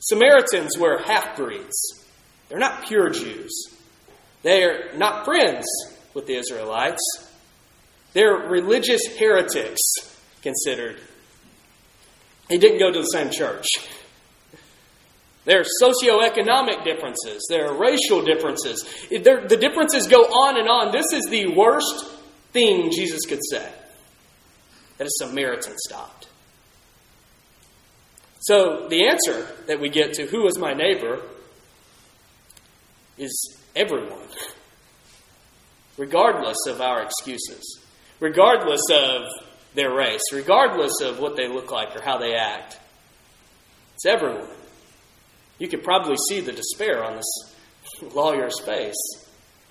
Samaritans 0.00 0.76
were 0.78 0.98
half 0.98 1.36
breeds, 1.36 2.04
they're 2.48 2.58
not 2.58 2.86
pure 2.86 3.10
Jews. 3.10 3.72
They're 4.42 4.96
not 4.96 5.24
friends 5.24 5.66
with 6.14 6.26
the 6.26 6.36
Israelites. 6.36 7.02
They're 8.12 8.48
religious 8.48 9.02
heretics 9.18 9.80
considered. 10.46 11.00
He 12.48 12.58
didn't 12.58 12.78
go 12.78 12.92
to 12.92 13.00
the 13.00 13.06
same 13.06 13.30
church. 13.30 13.66
There 15.44 15.60
are 15.60 15.64
socioeconomic 15.82 16.84
differences. 16.84 17.44
There 17.48 17.68
are 17.68 17.76
racial 17.76 18.24
differences. 18.24 18.84
There, 19.10 19.46
the 19.46 19.56
differences 19.56 20.06
go 20.06 20.22
on 20.22 20.58
and 20.58 20.68
on. 20.68 20.92
This 20.92 21.12
is 21.12 21.28
the 21.30 21.48
worst 21.54 22.06
thing 22.52 22.90
Jesus 22.92 23.26
could 23.26 23.40
say 23.50 23.68
that 24.98 25.06
a 25.06 25.10
Samaritan 25.10 25.74
stopped. 25.86 26.28
So, 28.40 28.86
the 28.88 29.08
answer 29.08 29.48
that 29.66 29.80
we 29.80 29.88
get 29.88 30.14
to 30.14 30.26
who 30.26 30.46
is 30.46 30.56
my 30.58 30.72
neighbor 30.72 31.20
is 33.18 33.56
everyone, 33.74 34.28
regardless 35.96 36.58
of 36.68 36.80
our 36.80 37.02
excuses, 37.02 37.80
regardless 38.20 38.82
of 38.92 39.22
their 39.76 39.94
race, 39.94 40.22
regardless 40.32 41.00
of 41.02 41.20
what 41.20 41.36
they 41.36 41.46
look 41.46 41.70
like 41.70 41.94
or 41.94 42.02
how 42.02 42.18
they 42.18 42.34
act. 42.34 42.78
It's 43.94 44.06
everyone. 44.06 44.48
You 45.58 45.68
could 45.68 45.84
probably 45.84 46.16
see 46.28 46.40
the 46.40 46.52
despair 46.52 47.04
on 47.04 47.16
this 47.16 47.54
lawyer's 48.14 48.58
face. 48.60 48.96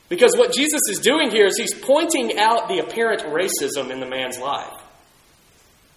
Because 0.08 0.38
what 0.38 0.54
Jesus 0.54 0.82
is 0.90 1.00
doing 1.00 1.32
here 1.32 1.48
is 1.48 1.58
he's 1.58 1.74
pointing 1.74 2.38
out 2.38 2.68
the 2.70 2.80
apparent 2.80 3.24
racism 3.24 3.92
in 3.92 4.00
the 4.00 4.06
man's 4.06 4.38
life. 4.38 4.74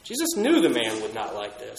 Jesus 0.03 0.37
knew 0.37 0.62
the 0.62 0.71
man 0.71 1.03
would 1.03 1.15
not 1.15 1.35
like 1.35 1.59
this. 1.59 1.79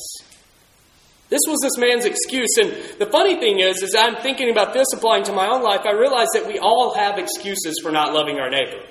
This 1.30 1.42
was 1.48 1.60
this 1.62 1.78
man's 1.78 2.06
excuse. 2.06 2.58
And 2.62 2.72
the 3.00 3.08
funny 3.12 3.40
thing 3.40 3.60
is, 3.60 3.82
as 3.84 3.96
I'm 3.96 4.16
thinking 4.18 4.50
about 4.50 4.74
this 4.74 4.88
applying 4.94 5.24
to 5.26 5.34
my 5.34 5.48
own 5.48 5.64
life, 5.64 5.82
I 5.86 5.92
realize 5.92 6.28
that 6.34 6.48
we 6.48 6.60
all 6.60 6.96
have 6.96 7.18
excuses 7.18 7.80
for 7.82 7.92
not 7.92 8.14
loving 8.14 8.40
our 8.40 8.50
neighbor. 8.50 8.84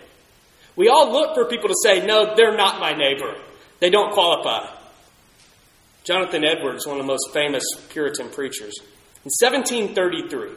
We 0.78 0.88
all 0.88 1.10
look 1.12 1.34
for 1.34 1.44
people 1.46 1.68
to 1.68 1.74
say, 1.82 2.06
no, 2.06 2.36
they're 2.36 2.56
not 2.56 2.78
my 2.78 2.92
neighbor. 2.92 3.34
They 3.80 3.90
don't 3.90 4.12
qualify. 4.12 4.72
Jonathan 6.04 6.44
Edwards, 6.44 6.86
one 6.86 7.00
of 7.00 7.02
the 7.02 7.12
most 7.12 7.32
famous 7.32 7.64
Puritan 7.88 8.30
preachers, 8.30 8.74
in 9.24 9.30
1733, 9.40 10.50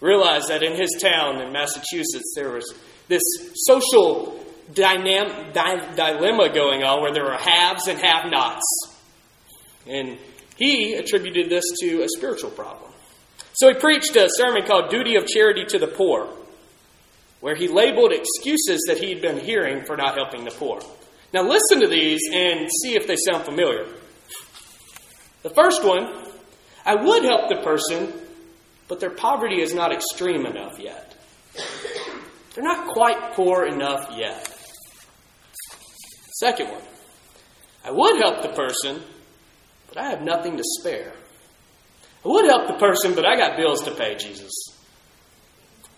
realized 0.00 0.48
that 0.48 0.62
in 0.62 0.76
his 0.76 0.96
town 1.02 1.40
in 1.42 1.52
Massachusetts 1.52 2.32
there 2.36 2.52
was 2.52 2.74
this 3.08 3.22
social 3.54 4.40
dynam- 4.72 5.52
di- 5.52 5.94
dilemma 5.96 6.54
going 6.54 6.84
on 6.84 7.02
where 7.02 7.12
there 7.12 7.24
were 7.24 7.36
haves 7.36 7.88
and 7.88 7.98
have 7.98 8.30
nots. 8.30 8.64
And 9.84 10.16
he 10.56 10.94
attributed 10.94 11.50
this 11.50 11.64
to 11.80 12.02
a 12.02 12.08
spiritual 12.08 12.50
problem. 12.50 12.92
So 13.54 13.66
he 13.66 13.74
preached 13.74 14.14
a 14.14 14.28
sermon 14.30 14.64
called 14.64 14.90
Duty 14.90 15.16
of 15.16 15.26
Charity 15.26 15.64
to 15.70 15.78
the 15.80 15.88
Poor 15.88 16.28
where 17.46 17.54
he 17.54 17.68
labeled 17.68 18.10
excuses 18.10 18.82
that 18.88 18.98
he'd 18.98 19.22
been 19.22 19.38
hearing 19.38 19.84
for 19.84 19.96
not 19.96 20.16
helping 20.16 20.44
the 20.44 20.50
poor. 20.50 20.80
Now, 21.32 21.44
listen 21.44 21.80
to 21.80 21.86
these 21.86 22.18
and 22.34 22.68
see 22.82 22.96
if 22.96 23.06
they 23.06 23.14
sound 23.14 23.44
familiar. 23.44 23.86
The 25.44 25.50
first 25.50 25.84
one 25.84 26.12
I 26.84 26.96
would 26.96 27.22
help 27.22 27.48
the 27.48 27.62
person, 27.62 28.12
but 28.88 28.98
their 28.98 29.10
poverty 29.10 29.60
is 29.62 29.72
not 29.72 29.92
extreme 29.92 30.44
enough 30.44 30.80
yet. 30.80 31.14
They're 32.52 32.64
not 32.64 32.88
quite 32.88 33.34
poor 33.34 33.64
enough 33.64 34.10
yet. 34.16 34.52
Second 36.40 36.70
one 36.70 36.82
I 37.84 37.92
would 37.92 38.20
help 38.20 38.42
the 38.42 38.56
person, 38.56 39.04
but 39.86 39.98
I 39.98 40.10
have 40.10 40.22
nothing 40.22 40.56
to 40.56 40.64
spare. 40.80 41.12
I 42.24 42.28
would 42.28 42.46
help 42.46 42.66
the 42.66 42.84
person, 42.84 43.14
but 43.14 43.24
I 43.24 43.36
got 43.36 43.56
bills 43.56 43.84
to 43.84 43.92
pay, 43.92 44.16
Jesus. 44.16 44.50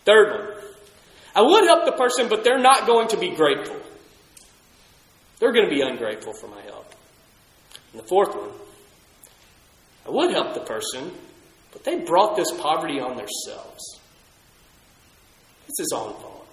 Third 0.05 0.29
one. 0.41 0.68
I 1.35 1.43
would 1.43 1.65
help 1.65 1.85
the 1.85 1.93
person, 1.93 2.29
but 2.29 2.45
they're 2.45 2.59
not 2.59 2.87
going 2.87 3.09
to 3.09 3.17
be 3.17 3.31
grateful. 3.31 3.81
They're 5.39 5.53
going 5.53 5.69
to 5.69 5.75
be 5.75 5.83
ungrateful 5.83 6.33
for 6.41 6.49
my 6.49 6.61
help. 6.63 6.95
And 7.93 8.03
the 8.03 8.07
fourth 8.07 8.35
one. 8.35 8.51
I 10.07 10.11
would 10.11 10.33
help 10.33 10.55
the 10.55 10.61
person, 10.61 11.13
but 11.73 11.85
they 11.85 12.01
brought 12.01 12.37
this 12.37 12.51
poverty 12.53 12.99
on 12.99 13.17
themselves. 13.17 14.01
It's 15.69 15.79
his 15.79 15.93
own 15.95 16.15
fault. 16.15 16.47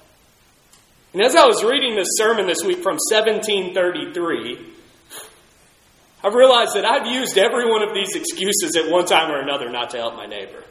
And 1.13 1.21
as 1.21 1.35
I 1.35 1.45
was 1.45 1.63
reading 1.63 1.95
this 1.95 2.09
sermon 2.17 2.45
this 2.45 2.63
week 2.63 2.83
from 2.83 2.97
1733, 3.09 4.73
I've 6.21 6.33
realized 6.33 6.75
that 6.75 6.83
I've 6.83 7.07
used 7.07 7.37
every 7.37 7.69
one 7.69 7.81
of 7.81 7.93
these 7.93 8.15
excuses 8.15 8.75
at 8.75 8.91
one 8.91 9.05
time 9.05 9.31
or 9.31 9.39
another 9.39 9.69
not 9.69 9.91
to 9.91 9.97
help 9.97 10.15
my 10.15 10.25
neighbor. 10.25 10.63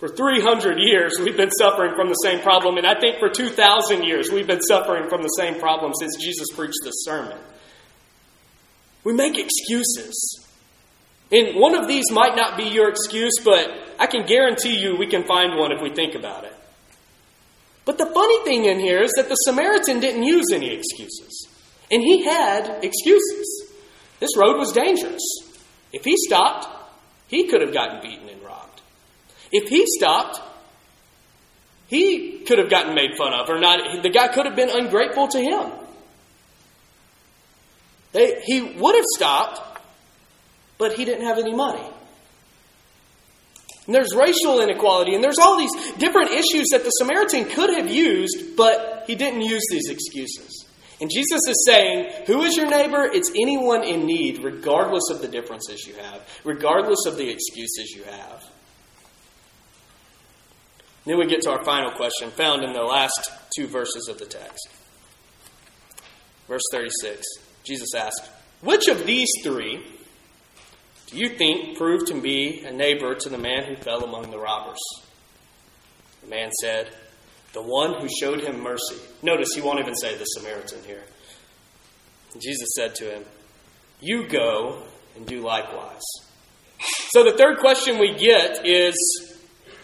For 0.00 0.08
300 0.08 0.78
years, 0.78 1.18
we've 1.22 1.36
been 1.36 1.50
suffering 1.50 1.94
from 1.94 2.08
the 2.08 2.14
same 2.14 2.40
problem, 2.40 2.78
and 2.78 2.86
I 2.86 2.98
think 2.98 3.18
for 3.18 3.28
2,000 3.28 4.02
years, 4.02 4.30
we've 4.32 4.46
been 4.46 4.62
suffering 4.62 5.10
from 5.10 5.20
the 5.20 5.28
same 5.28 5.60
problem 5.60 5.92
since 6.00 6.16
Jesus 6.16 6.48
preached 6.56 6.80
this 6.82 7.04
sermon. 7.04 7.36
We 9.04 9.12
make 9.12 9.38
excuses. 9.38 10.46
And 11.30 11.54
one 11.60 11.74
of 11.74 11.86
these 11.86 12.10
might 12.10 12.34
not 12.34 12.56
be 12.56 12.64
your 12.64 12.88
excuse, 12.88 13.34
but 13.44 13.70
I 13.98 14.06
can 14.06 14.24
guarantee 14.24 14.78
you 14.78 14.96
we 14.96 15.06
can 15.06 15.24
find 15.24 15.58
one 15.58 15.70
if 15.70 15.82
we 15.82 15.90
think 15.90 16.14
about 16.14 16.44
it. 16.44 16.54
But 17.84 17.98
the 17.98 18.06
funny 18.06 18.42
thing 18.44 18.64
in 18.64 18.80
here 18.80 19.02
is 19.02 19.12
that 19.16 19.28
the 19.28 19.34
Samaritan 19.34 20.00
didn't 20.00 20.22
use 20.22 20.46
any 20.50 20.70
excuses. 20.70 21.46
And 21.90 22.00
he 22.00 22.24
had 22.24 22.82
excuses. 22.82 23.70
This 24.18 24.34
road 24.34 24.56
was 24.56 24.72
dangerous. 24.72 25.20
If 25.92 26.04
he 26.04 26.16
stopped, 26.16 26.68
he 27.28 27.48
could 27.48 27.60
have 27.60 27.74
gotten 27.74 28.00
beaten. 28.00 28.29
If 29.52 29.68
he 29.68 29.84
stopped, 29.86 30.40
he 31.88 32.38
could 32.46 32.58
have 32.58 32.70
gotten 32.70 32.94
made 32.94 33.16
fun 33.18 33.32
of, 33.32 33.48
or 33.48 33.58
not. 33.58 34.02
The 34.02 34.10
guy 34.10 34.28
could 34.28 34.46
have 34.46 34.56
been 34.56 34.70
ungrateful 34.70 35.28
to 35.28 35.40
him. 35.40 35.72
They, 38.12 38.40
he 38.44 38.60
would 38.60 38.94
have 38.94 39.04
stopped, 39.16 39.80
but 40.78 40.92
he 40.92 41.04
didn't 41.04 41.26
have 41.26 41.38
any 41.38 41.54
money. 41.54 41.86
And 43.86 43.94
there's 43.94 44.14
racial 44.14 44.60
inequality, 44.60 45.14
and 45.14 45.24
there's 45.24 45.38
all 45.38 45.58
these 45.58 45.74
different 45.94 46.30
issues 46.30 46.68
that 46.70 46.84
the 46.84 46.90
Samaritan 46.90 47.46
could 47.46 47.74
have 47.74 47.90
used, 47.90 48.56
but 48.56 49.04
he 49.06 49.16
didn't 49.16 49.42
use 49.42 49.62
these 49.70 49.90
excuses. 49.90 50.66
And 51.00 51.10
Jesus 51.10 51.40
is 51.48 51.64
saying, 51.66 52.26
Who 52.26 52.42
is 52.42 52.56
your 52.56 52.68
neighbor? 52.68 53.04
It's 53.04 53.30
anyone 53.30 53.82
in 53.82 54.06
need, 54.06 54.44
regardless 54.44 55.10
of 55.10 55.22
the 55.22 55.28
differences 55.28 55.86
you 55.86 55.94
have, 55.94 56.20
regardless 56.44 57.06
of 57.06 57.16
the 57.16 57.28
excuses 57.28 57.92
you 57.96 58.04
have. 58.04 58.44
Then 61.06 61.18
we 61.18 61.26
get 61.26 61.42
to 61.42 61.50
our 61.50 61.64
final 61.64 61.90
question, 61.92 62.30
found 62.30 62.62
in 62.62 62.72
the 62.72 62.82
last 62.82 63.30
two 63.56 63.66
verses 63.66 64.08
of 64.08 64.18
the 64.18 64.26
text. 64.26 64.68
Verse 66.46 66.62
36, 66.72 67.22
Jesus 67.64 67.94
asked, 67.94 68.28
Which 68.60 68.88
of 68.88 69.06
these 69.06 69.30
three 69.42 69.84
do 71.06 71.18
you 71.18 71.30
think 71.30 71.76
proved 71.76 72.08
to 72.08 72.20
be 72.20 72.62
a 72.64 72.72
neighbor 72.72 73.14
to 73.14 73.28
the 73.28 73.38
man 73.38 73.64
who 73.64 73.76
fell 73.76 74.04
among 74.04 74.30
the 74.30 74.38
robbers? 74.38 74.80
The 76.22 76.28
man 76.28 76.50
said, 76.60 76.94
the 77.52 77.62
one 77.62 78.00
who 78.00 78.08
showed 78.08 78.40
him 78.40 78.60
mercy. 78.60 78.96
Notice 79.22 79.48
he 79.54 79.60
won't 79.60 79.80
even 79.80 79.94
say 79.96 80.16
the 80.16 80.24
Samaritan 80.24 80.84
here. 80.86 81.02
Jesus 82.40 82.68
said 82.76 82.94
to 82.96 83.16
him, 83.16 83.24
You 84.00 84.28
go 84.28 84.84
and 85.16 85.26
do 85.26 85.40
likewise. 85.40 86.02
So 87.10 87.24
the 87.24 87.36
third 87.36 87.58
question 87.58 87.98
we 87.98 88.14
get 88.14 88.64
is 88.64 88.94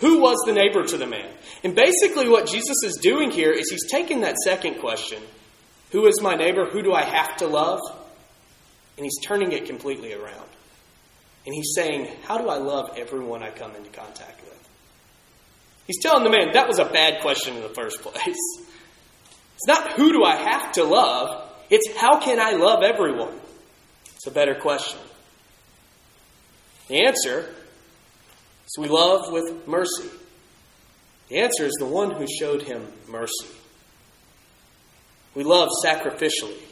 Who 0.01 0.21
was 0.21 0.37
the 0.47 0.53
neighbor 0.53 0.85
to 0.85 0.97
the 0.97 1.07
man? 1.07 1.29
And 1.65 1.75
basically, 1.75 2.29
what 2.29 2.47
Jesus 2.47 2.77
is 2.85 2.99
doing 3.01 3.31
here 3.31 3.51
is 3.51 3.71
he's 3.71 3.91
taking 3.91 4.21
that 4.21 4.37
second 4.37 4.79
question 4.81 5.23
Who 5.93 6.07
is 6.07 6.21
my 6.21 6.35
neighbor? 6.35 6.67
Who 6.67 6.83
do 6.83 6.93
I 6.93 7.03
have 7.03 7.37
to 7.39 7.47
love? 7.47 7.81
And 8.97 9.05
he's 9.05 9.19
turning 9.25 9.53
it 9.53 9.67
completely 9.67 10.13
around. 10.15 10.49
And 11.47 11.55
he's 11.55 11.73
saying, 11.75 12.09
How 12.25 12.39
do 12.39 12.49
I 12.49 12.59
love 12.59 12.97
everyone 12.97 13.43
I 13.43 13.51
come 13.51 13.75
into 13.75 13.91
contact 13.91 14.43
with? 14.43 14.69
He's 15.87 16.03
telling 16.03 16.25
the 16.25 16.31
man 16.31 16.53
that 16.53 16.69
was 16.69 16.79
a 16.79 16.85
bad 16.85 17.23
question 17.23 17.57
in 17.57 17.63
the 17.63 17.69
first 17.69 18.01
place. 18.03 18.37
It's 19.55 19.67
not 19.67 19.93
who 19.93 20.13
do 20.13 20.25
I 20.25 20.37
have 20.37 20.73
to 20.73 20.85
love, 20.85 21.51
it's 21.71 21.89
how 21.97 22.21
can 22.21 22.39
I 22.39 22.53
love 22.53 22.83
everyone? 22.83 23.41
It's 24.17 24.27
a 24.27 24.31
better 24.31 24.55
question. 24.55 25.01
The 26.89 27.07
answer 27.07 27.49
is 28.67 28.79
we 28.79 28.89
love 28.89 29.33
with 29.33 29.67
mercy. 29.67 30.11
The 31.29 31.39
answer 31.39 31.65
is 31.65 31.75
the 31.79 31.87
one 31.87 32.13
who 32.13 32.27
showed 32.27 32.63
him 32.63 32.87
mercy. 33.09 33.49
We 35.35 35.45
love 35.45 35.69
sacrificially. 35.85 36.63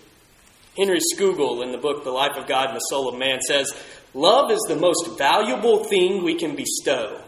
Henry 0.76 0.98
Scougal, 1.14 1.62
in 1.62 1.70
the 1.70 1.78
book 1.78 2.02
The 2.02 2.10
Life 2.10 2.36
of 2.36 2.48
God 2.48 2.68
and 2.68 2.76
the 2.76 2.80
Soul 2.80 3.08
of 3.08 3.18
Man, 3.18 3.40
says, 3.40 3.72
Love 4.12 4.50
is 4.50 4.64
the 4.68 4.76
most 4.76 5.16
valuable 5.18 5.84
thing 5.84 6.24
we 6.24 6.36
can 6.36 6.56
bestow. 6.56 7.20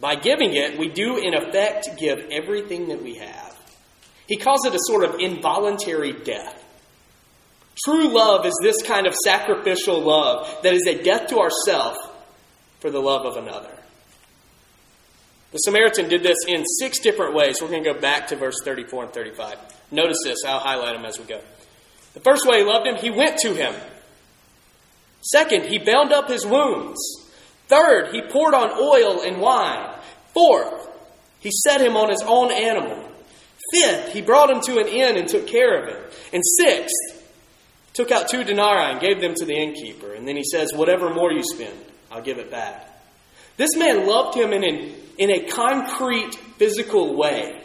By 0.00 0.14
giving 0.14 0.54
it, 0.54 0.78
we 0.78 0.88
do 0.88 1.18
in 1.18 1.34
effect 1.34 1.88
give 1.98 2.18
everything 2.30 2.88
that 2.88 3.02
we 3.02 3.16
have. 3.16 3.56
He 4.26 4.36
calls 4.36 4.64
it 4.64 4.74
a 4.74 4.78
sort 4.86 5.04
of 5.04 5.20
involuntary 5.20 6.12
death. 6.12 6.64
True 7.84 8.08
love 8.08 8.44
is 8.44 8.58
this 8.62 8.82
kind 8.82 9.06
of 9.06 9.14
sacrificial 9.14 10.00
love 10.00 10.62
that 10.62 10.74
is 10.74 10.86
a 10.86 11.02
death 11.02 11.28
to 11.28 11.38
ourself 11.38 11.96
for 12.80 12.90
the 12.90 13.00
love 13.00 13.26
of 13.26 13.36
another. 13.36 13.70
The 15.50 15.58
Samaritan 15.58 16.08
did 16.08 16.22
this 16.22 16.38
in 16.46 16.64
six 16.78 16.98
different 16.98 17.34
ways. 17.34 17.56
We're 17.60 17.68
going 17.68 17.84
to 17.84 17.94
go 17.94 17.98
back 17.98 18.28
to 18.28 18.36
verse 18.36 18.56
34 18.64 19.04
and 19.04 19.12
35. 19.12 19.58
Notice 19.90 20.18
this, 20.24 20.38
I'll 20.46 20.58
highlight 20.58 20.94
them 20.94 21.06
as 21.06 21.18
we 21.18 21.24
go. 21.24 21.40
The 22.14 22.20
first 22.20 22.46
way 22.46 22.58
he 22.58 22.64
loved 22.64 22.86
him, 22.86 22.96
he 22.96 23.10
went 23.10 23.38
to 23.38 23.54
him. 23.54 23.74
Second, 25.22 25.64
he 25.64 25.78
bound 25.78 26.12
up 26.12 26.28
his 26.28 26.44
wounds. 26.44 26.98
Third, 27.66 28.12
he 28.12 28.22
poured 28.22 28.54
on 28.54 28.70
oil 28.72 29.22
and 29.22 29.40
wine. 29.40 29.94
Fourth, 30.34 30.88
he 31.40 31.50
set 31.50 31.80
him 31.80 31.96
on 31.96 32.10
his 32.10 32.22
own 32.26 32.52
animal. 32.52 33.04
Fifth, 33.72 34.12
he 34.12 34.20
brought 34.20 34.50
him 34.50 34.60
to 34.62 34.78
an 34.78 34.86
inn 34.86 35.16
and 35.16 35.28
took 35.28 35.46
care 35.46 35.82
of 35.82 35.88
him. 35.88 36.02
And 36.32 36.42
sixth, 36.44 36.94
took 37.92 38.10
out 38.10 38.28
two 38.28 38.44
denarii 38.44 38.92
and 38.92 39.00
gave 39.00 39.20
them 39.20 39.34
to 39.34 39.44
the 39.44 39.54
innkeeper. 39.54 40.12
And 40.12 40.26
then 40.26 40.36
he 40.36 40.44
says, 40.44 40.72
Whatever 40.72 41.12
more 41.12 41.32
you 41.32 41.42
spend, 41.42 41.76
I'll 42.10 42.22
give 42.22 42.38
it 42.38 42.50
back. 42.50 42.88
This 43.56 43.76
man 43.76 44.06
loved 44.06 44.36
him 44.36 44.52
in, 44.52 44.64
an, 44.64 44.94
in 45.18 45.30
a 45.30 45.48
concrete, 45.48 46.34
physical 46.58 47.16
way. 47.16 47.60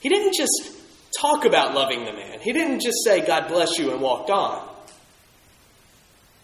He 0.00 0.08
didn't 0.08 0.34
just 0.34 0.72
talk 1.18 1.44
about 1.44 1.74
loving 1.74 2.04
the 2.04 2.12
man, 2.12 2.40
he 2.40 2.52
didn't 2.52 2.80
just 2.80 2.98
say, 3.04 3.24
God 3.24 3.48
bless 3.48 3.78
you, 3.78 3.92
and 3.92 4.00
walked 4.00 4.30
on. 4.30 4.68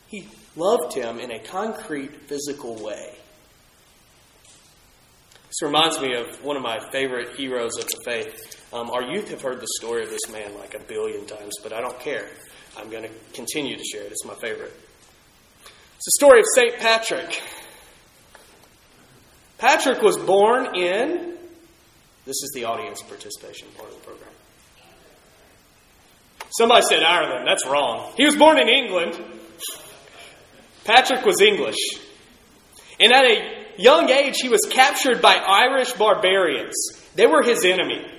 He 0.08 0.26
loved 0.56 0.94
him 0.94 1.18
in 1.18 1.30
a 1.30 1.38
concrete, 1.38 2.14
physical 2.26 2.82
way. 2.82 3.14
This 5.46 5.62
reminds 5.62 6.00
me 6.00 6.14
of 6.14 6.44
one 6.44 6.56
of 6.56 6.62
my 6.62 6.78
favorite 6.90 7.36
heroes 7.36 7.76
of 7.76 7.84
the 7.84 7.96
faith. 8.04 8.64
Um, 8.72 8.88
our 8.90 9.02
youth 9.02 9.30
have 9.30 9.42
heard 9.42 9.60
the 9.60 9.66
story 9.80 10.04
of 10.04 10.10
this 10.10 10.30
man 10.32 10.56
like 10.56 10.74
a 10.74 10.80
billion 10.80 11.26
times, 11.26 11.54
but 11.62 11.72
I 11.72 11.80
don't 11.80 11.98
care. 11.98 12.28
I'm 12.78 12.88
going 12.88 13.02
to 13.02 13.10
continue 13.34 13.76
to 13.76 13.84
share 13.84 14.02
it. 14.02 14.12
It's 14.12 14.24
my 14.24 14.36
favorite. 14.36 14.72
It's 16.00 16.06
the 16.06 16.24
story 16.24 16.40
of 16.40 16.46
St. 16.54 16.78
Patrick. 16.78 17.42
Patrick 19.58 20.00
was 20.00 20.16
born 20.16 20.74
in, 20.74 21.36
this 22.24 22.36
is 22.42 22.52
the 22.54 22.64
audience 22.64 23.02
participation 23.02 23.68
part 23.76 23.90
of 23.90 23.96
the 23.96 24.06
program. 24.06 24.30
Somebody 26.56 26.86
said 26.88 27.02
Ireland. 27.02 27.46
That's 27.46 27.66
wrong. 27.66 28.14
He 28.16 28.24
was 28.24 28.34
born 28.34 28.58
in 28.58 28.70
England. 28.70 29.22
Patrick 30.84 31.22
was 31.26 31.42
English. 31.42 31.76
And 32.98 33.12
at 33.12 33.26
a 33.26 33.66
young 33.76 34.08
age, 34.08 34.36
he 34.40 34.48
was 34.48 34.66
captured 34.70 35.20
by 35.20 35.34
Irish 35.34 35.92
barbarians. 35.92 36.76
They 37.14 37.26
were 37.26 37.42
his 37.42 37.62
enemy. 37.62 38.10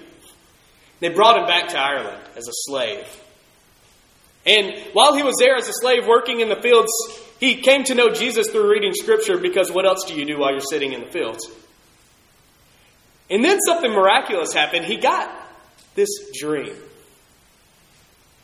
They 1.00 1.10
brought 1.10 1.39
him 1.39 1.48
back 1.48 1.70
to 1.70 1.80
Ireland 1.80 2.22
as 2.36 2.48
a 2.48 2.54
slave. 2.54 3.08
And 4.46 4.72
while 4.94 5.15
he 5.15 5.24
was 5.24 5.38
there 5.39 5.56
as 5.56 5.67
a 5.67 5.74
slave 5.74 6.06
working 6.06 6.41
in 6.41 6.50
the 6.50 6.62
fields, 6.62 6.91
he 7.41 7.56
came 7.56 7.84
to 7.86 7.95
know 7.95 8.10
Jesus 8.10 8.49
through 8.51 8.69
reading 8.69 8.93
Scripture 8.93 9.38
because 9.38 9.71
what 9.71 9.84
else 9.84 10.06
do 10.08 10.13
you 10.13 10.25
do 10.25 10.38
while 10.38 10.51
you're 10.51 10.62
sitting 10.62 10.93
in 10.93 11.01
the 11.01 11.08
fields? 11.08 11.49
And 13.32 13.43
then 13.43 13.60
something 13.62 13.91
miraculous 13.91 14.54
happened. 14.54 14.86
He 14.86 14.97
got 14.97 15.30
this 15.95 16.10
dream. 16.39 16.75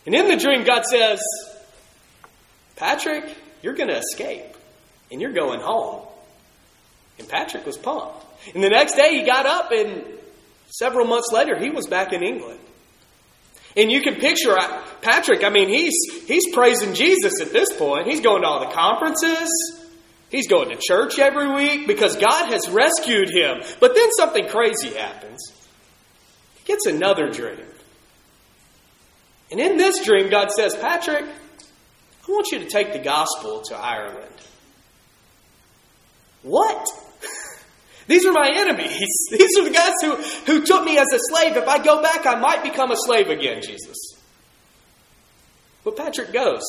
And 0.08 0.16
in 0.16 0.28
the 0.28 0.36
dream, 0.36 0.64
God 0.64 0.84
says, 0.86 1.22
Patrick, 2.76 3.24
you're 3.62 3.76
going 3.76 3.90
to 3.90 3.98
escape 3.98 4.56
and 5.12 5.22
you're 5.22 5.34
going 5.34 5.60
home. 5.60 6.08
And 7.20 7.30
Patrick 7.30 7.68
was 7.68 7.78
pumped. 7.78 8.26
And 8.56 8.64
the 8.64 8.70
next 8.70 8.96
day 8.96 9.20
he 9.20 9.26
got 9.26 9.46
up, 9.46 9.72
and 9.72 10.06
several 10.70 11.06
months 11.06 11.32
later 11.32 11.60
he 11.60 11.70
was 11.70 11.86
back 11.86 12.14
in 12.14 12.24
England. 12.24 12.60
And 13.78 13.92
you 13.92 14.02
can 14.02 14.16
picture 14.16 14.58
uh, 14.58 14.84
Patrick, 15.02 15.44
I 15.44 15.50
mean, 15.50 15.70
he's, 15.70 15.94
he's 16.26 16.52
praising 16.54 16.96
Jesus 16.96 17.40
at 17.40 17.52
this 17.52 17.72
point. 17.74 18.08
He's 18.08 18.22
going 18.22 18.42
to 18.42 18.48
all 18.48 18.68
the 18.68 18.74
conferences. 18.74 19.48
He's 20.30 20.48
going 20.48 20.70
to 20.70 20.78
church 20.82 21.20
every 21.20 21.54
week 21.54 21.88
because 21.88 22.16
God 22.16 22.52
has 22.52 22.68
rescued 22.70 23.30
him. 23.30 23.62
But 23.80 23.94
then 23.94 24.12
something 24.18 24.48
crazy 24.48 24.90
happens. 24.90 25.54
He 26.56 26.66
gets 26.66 26.88
another 26.88 27.30
dream. 27.30 27.62
And 29.52 29.60
in 29.60 29.78
this 29.78 30.04
dream, 30.04 30.30
God 30.30 30.52
says, 30.52 30.76
Patrick, 30.76 31.24
I 31.24 32.32
want 32.32 32.52
you 32.52 32.60
to 32.60 32.66
take 32.66 32.92
the 32.94 33.00
gospel 33.00 33.62
to 33.68 33.78
Ireland. 33.78 34.26
What? 36.42 36.86
These 38.08 38.26
are 38.26 38.32
my 38.32 38.50
enemies. 38.54 39.10
These 39.32 39.58
are 39.60 39.64
the 39.64 39.72
guys 39.72 39.94
who, 40.02 40.16
who 40.46 40.66
took 40.66 40.84
me 40.84 40.98
as 40.98 41.08
a 41.14 41.20
slave. 41.30 41.58
If 41.58 41.68
I 41.68 41.84
go 41.84 42.02
back, 42.02 42.26
I 42.26 42.40
might 42.40 42.64
become 42.64 42.92
a 42.92 42.98
slave 42.98 43.30
again, 43.30 43.62
Jesus. 43.62 44.16
But 45.84 45.98
Patrick 45.98 46.34
goes. 46.34 46.64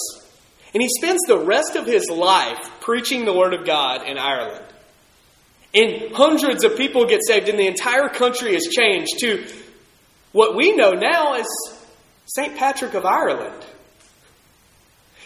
And 0.74 0.82
he 0.82 0.88
spends 0.88 1.20
the 1.26 1.38
rest 1.38 1.76
of 1.76 1.86
his 1.86 2.10
life 2.10 2.70
preaching 2.80 3.24
the 3.24 3.32
Word 3.32 3.54
of 3.54 3.64
God 3.64 4.06
in 4.06 4.18
Ireland. 4.18 4.64
And 5.74 6.12
hundreds 6.12 6.64
of 6.64 6.76
people 6.76 7.06
get 7.06 7.20
saved, 7.26 7.48
and 7.48 7.58
the 7.58 7.66
entire 7.66 8.08
country 8.08 8.54
is 8.54 8.64
changed 8.66 9.18
to 9.20 9.46
what 10.32 10.56
we 10.56 10.74
know 10.74 10.92
now 10.92 11.34
as 11.34 11.46
St. 12.26 12.56
Patrick 12.56 12.94
of 12.94 13.04
Ireland. 13.04 13.64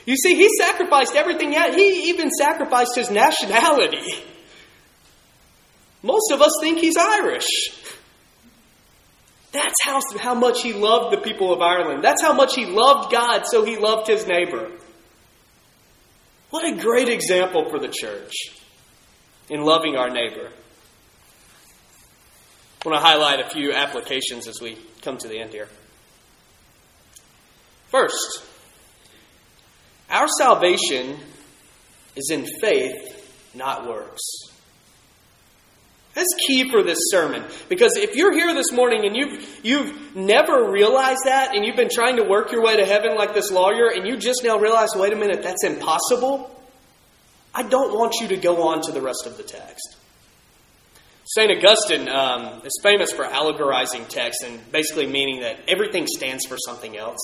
You 0.04 0.16
see, 0.16 0.34
he 0.34 0.48
sacrificed 0.58 1.14
everything, 1.14 1.52
he 1.52 2.08
even 2.10 2.30
sacrificed 2.30 2.96
his 2.96 3.10
nationality. 3.10 3.98
Most 6.02 6.32
of 6.32 6.42
us 6.42 6.52
think 6.60 6.78
he's 6.78 6.96
Irish. 6.96 7.46
That's 9.52 9.74
how, 9.84 10.00
how 10.18 10.34
much 10.34 10.62
he 10.62 10.72
loved 10.72 11.14
the 11.14 11.20
people 11.20 11.52
of 11.52 11.60
Ireland. 11.60 12.02
That's 12.02 12.22
how 12.22 12.32
much 12.32 12.54
he 12.54 12.66
loved 12.66 13.12
God, 13.12 13.42
so 13.46 13.64
he 13.64 13.76
loved 13.76 14.08
his 14.08 14.26
neighbor. 14.26 14.70
What 16.50 16.64
a 16.64 16.76
great 16.76 17.08
example 17.08 17.68
for 17.70 17.78
the 17.78 17.88
church 17.88 18.32
in 19.48 19.62
loving 19.62 19.96
our 19.96 20.10
neighbor. 20.10 20.48
I 22.84 22.88
want 22.88 23.00
to 23.00 23.06
highlight 23.06 23.40
a 23.40 23.48
few 23.48 23.72
applications 23.72 24.48
as 24.48 24.60
we 24.60 24.76
come 25.02 25.18
to 25.18 25.28
the 25.28 25.38
end 25.38 25.52
here. 25.52 25.68
First, 27.88 28.44
our 30.10 30.26
salvation 30.38 31.16
is 32.16 32.30
in 32.30 32.46
faith, 32.60 33.54
not 33.54 33.86
works. 33.86 34.51
That's 36.14 36.28
key 36.46 36.70
for 36.70 36.82
this 36.82 36.98
sermon. 37.10 37.42
Because 37.68 37.96
if 37.96 38.14
you're 38.14 38.32
here 38.32 38.52
this 38.54 38.70
morning 38.70 39.06
and 39.06 39.16
you've, 39.16 39.60
you've 39.62 40.14
never 40.14 40.70
realized 40.70 41.22
that 41.24 41.54
and 41.54 41.64
you've 41.64 41.76
been 41.76 41.88
trying 41.90 42.16
to 42.16 42.22
work 42.22 42.52
your 42.52 42.62
way 42.62 42.76
to 42.76 42.84
heaven 42.84 43.16
like 43.16 43.32
this 43.32 43.50
lawyer 43.50 43.88
and 43.88 44.06
you 44.06 44.16
just 44.18 44.44
now 44.44 44.58
realize, 44.58 44.90
wait 44.94 45.12
a 45.12 45.16
minute, 45.16 45.42
that's 45.42 45.64
impossible, 45.64 46.50
I 47.54 47.62
don't 47.62 47.94
want 47.94 48.16
you 48.20 48.28
to 48.28 48.36
go 48.36 48.68
on 48.68 48.82
to 48.82 48.92
the 48.92 49.00
rest 49.00 49.24
of 49.26 49.36
the 49.36 49.42
text. 49.42 49.96
St. 51.24 51.50
Augustine 51.50 52.08
um, 52.08 52.62
is 52.64 52.78
famous 52.82 53.12
for 53.12 53.24
allegorizing 53.24 54.06
text 54.08 54.42
and 54.44 54.60
basically 54.72 55.06
meaning 55.06 55.40
that 55.40 55.60
everything 55.68 56.06
stands 56.06 56.44
for 56.46 56.56
something 56.58 56.96
else. 56.96 57.20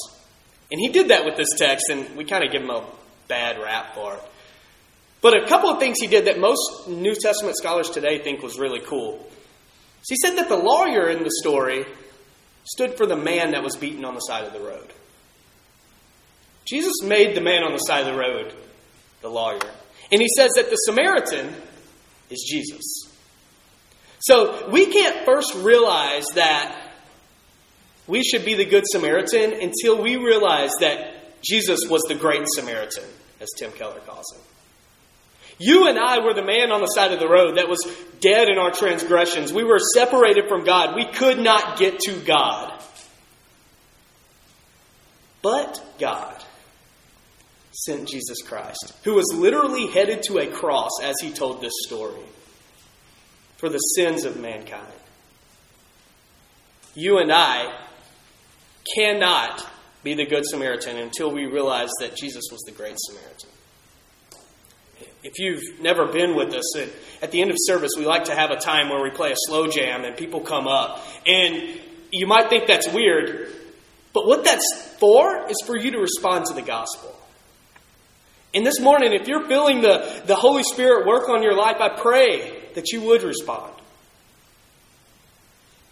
And 0.70 0.80
he 0.80 0.88
did 0.88 1.08
that 1.08 1.24
with 1.24 1.36
this 1.36 1.48
text, 1.56 1.86
and 1.90 2.16
we 2.16 2.24
kind 2.24 2.44
of 2.44 2.52
give 2.52 2.62
him 2.62 2.70
a 2.70 2.84
bad 3.26 3.58
rap 3.58 3.94
for 3.94 4.14
it. 4.14 4.22
But 5.20 5.36
a 5.36 5.46
couple 5.46 5.70
of 5.70 5.78
things 5.78 5.98
he 6.00 6.06
did 6.06 6.26
that 6.26 6.38
most 6.38 6.88
New 6.88 7.14
Testament 7.14 7.56
scholars 7.56 7.90
today 7.90 8.22
think 8.22 8.42
was 8.42 8.58
really 8.58 8.80
cool. 8.80 9.18
So 10.02 10.14
he 10.14 10.16
said 10.16 10.36
that 10.36 10.48
the 10.48 10.56
lawyer 10.56 11.08
in 11.08 11.24
the 11.24 11.30
story 11.42 11.86
stood 12.64 12.96
for 12.96 13.06
the 13.06 13.16
man 13.16 13.52
that 13.52 13.64
was 13.64 13.76
beaten 13.76 14.04
on 14.04 14.14
the 14.14 14.20
side 14.20 14.44
of 14.44 14.52
the 14.52 14.60
road. 14.60 14.92
Jesus 16.66 17.02
made 17.02 17.34
the 17.34 17.40
man 17.40 17.64
on 17.64 17.72
the 17.72 17.78
side 17.78 18.06
of 18.06 18.14
the 18.14 18.18
road 18.18 18.54
the 19.20 19.28
lawyer. 19.28 19.60
And 20.12 20.20
he 20.20 20.28
says 20.36 20.50
that 20.56 20.70
the 20.70 20.76
Samaritan 20.76 21.54
is 22.30 22.46
Jesus. 22.48 23.12
So 24.20 24.68
we 24.70 24.86
can't 24.86 25.24
first 25.24 25.54
realize 25.56 26.26
that 26.34 26.92
we 28.06 28.22
should 28.22 28.44
be 28.44 28.54
the 28.54 28.64
Good 28.64 28.84
Samaritan 28.86 29.52
until 29.60 30.02
we 30.02 30.16
realize 30.16 30.70
that 30.80 31.42
Jesus 31.42 31.80
was 31.88 32.02
the 32.08 32.14
Great 32.14 32.42
Samaritan, 32.54 33.04
as 33.40 33.48
Tim 33.58 33.70
Keller 33.72 34.00
calls 34.00 34.32
him. 34.34 34.40
You 35.58 35.88
and 35.88 35.98
I 35.98 36.24
were 36.24 36.34
the 36.34 36.44
man 36.44 36.70
on 36.70 36.80
the 36.80 36.86
side 36.86 37.12
of 37.12 37.18
the 37.18 37.28
road 37.28 37.56
that 37.56 37.68
was 37.68 37.80
dead 38.20 38.48
in 38.48 38.58
our 38.58 38.70
transgressions. 38.70 39.52
We 39.52 39.64
were 39.64 39.80
separated 39.94 40.48
from 40.48 40.64
God. 40.64 40.94
We 40.94 41.06
could 41.06 41.38
not 41.38 41.78
get 41.78 41.98
to 42.00 42.16
God. 42.20 42.80
But 45.42 45.82
God 45.98 46.44
sent 47.72 48.08
Jesus 48.08 48.42
Christ, 48.42 48.94
who 49.04 49.14
was 49.14 49.32
literally 49.34 49.88
headed 49.88 50.22
to 50.24 50.38
a 50.38 50.46
cross 50.46 50.90
as 51.02 51.16
he 51.20 51.32
told 51.32 51.60
this 51.60 51.72
story 51.86 52.22
for 53.56 53.68
the 53.68 53.78
sins 53.78 54.24
of 54.24 54.40
mankind. 54.40 54.86
You 56.94 57.18
and 57.18 57.32
I 57.32 57.84
cannot 58.96 59.68
be 60.02 60.14
the 60.14 60.26
Good 60.26 60.44
Samaritan 60.46 60.96
until 60.96 61.32
we 61.32 61.46
realize 61.46 61.90
that 62.00 62.16
Jesus 62.16 62.44
was 62.50 62.60
the 62.62 62.72
Great 62.72 62.96
Samaritan 62.96 63.50
if 65.22 65.38
you've 65.38 65.80
never 65.80 66.06
been 66.06 66.36
with 66.36 66.54
us, 66.54 66.76
at 67.22 67.30
the 67.30 67.40
end 67.40 67.50
of 67.50 67.56
service, 67.60 67.92
we 67.96 68.06
like 68.06 68.24
to 68.24 68.34
have 68.34 68.50
a 68.50 68.56
time 68.56 68.88
where 68.88 69.02
we 69.02 69.10
play 69.10 69.32
a 69.32 69.36
slow 69.36 69.68
jam 69.68 70.04
and 70.04 70.16
people 70.16 70.40
come 70.40 70.66
up. 70.66 71.04
And 71.26 71.80
you 72.12 72.26
might 72.26 72.48
think 72.48 72.66
that's 72.66 72.88
weird, 72.92 73.52
but 74.12 74.26
what 74.26 74.44
that's 74.44 74.94
for 74.98 75.48
is 75.50 75.56
for 75.66 75.76
you 75.76 75.90
to 75.92 75.98
respond 75.98 76.46
to 76.46 76.54
the 76.54 76.62
gospel. 76.62 77.14
And 78.54 78.64
this 78.64 78.80
morning, 78.80 79.12
if 79.12 79.28
you're 79.28 79.46
feeling 79.46 79.82
the, 79.82 80.22
the 80.26 80.36
Holy 80.36 80.62
Spirit 80.62 81.06
work 81.06 81.28
on 81.28 81.42
your 81.42 81.54
life, 81.54 81.76
I 81.80 82.00
pray 82.00 82.62
that 82.74 82.92
you 82.92 83.02
would 83.02 83.22
respond. 83.22 83.74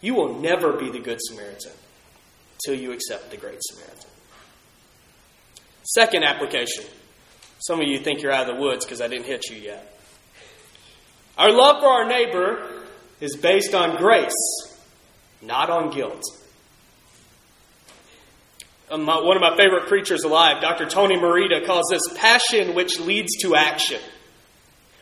You 0.01 0.15
will 0.15 0.39
never 0.41 0.73
be 0.73 0.91
the 0.91 1.01
Good 1.01 1.19
Samaritan 1.21 1.73
until 2.55 2.81
you 2.81 2.93
accept 2.93 3.31
the 3.31 3.37
Great 3.37 3.59
Samaritan. 3.61 4.11
Second 5.83 6.25
application 6.25 6.85
some 7.67 7.81
of 7.81 7.89
you 7.89 7.99
think 7.99 8.23
you're 8.23 8.31
out 8.31 8.49
of 8.49 8.55
the 8.55 8.63
woods 8.63 8.85
because 8.85 9.01
I 9.01 9.09
didn't 9.09 9.27
hit 9.27 9.51
you 9.51 9.57
yet. 9.57 9.99
Our 11.37 11.51
love 11.51 11.81
for 11.81 11.89
our 11.89 12.07
neighbor 12.09 12.85
is 13.21 13.35
based 13.35 13.75
on 13.75 13.97
grace, 13.97 14.33
not 15.43 15.69
on 15.69 15.91
guilt. 15.91 16.23
Um, 18.89 19.05
one 19.05 19.37
of 19.37 19.41
my 19.41 19.57
favorite 19.57 19.89
preachers 19.89 20.23
alive, 20.23 20.63
Dr. 20.63 20.87
Tony 20.87 21.17
Merida, 21.17 21.67
calls 21.67 21.87
this 21.91 22.07
passion 22.15 22.77
which 22.77 23.01
leads 23.01 23.35
to 23.39 23.57
action. 23.57 24.01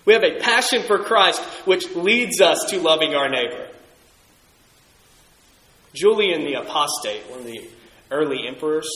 We 0.06 0.14
have 0.14 0.22
a 0.24 0.40
passion 0.40 0.84
for 0.84 1.00
Christ 1.00 1.42
which 1.66 1.94
leads 1.94 2.40
us 2.40 2.64
to 2.70 2.78
loving 2.78 3.14
our 3.14 3.28
neighbor. 3.28 3.68
Julian 5.94 6.44
the 6.44 6.54
Apostate, 6.54 7.28
one 7.28 7.40
of 7.40 7.44
the 7.44 7.68
early 8.10 8.48
emperors, 8.48 8.88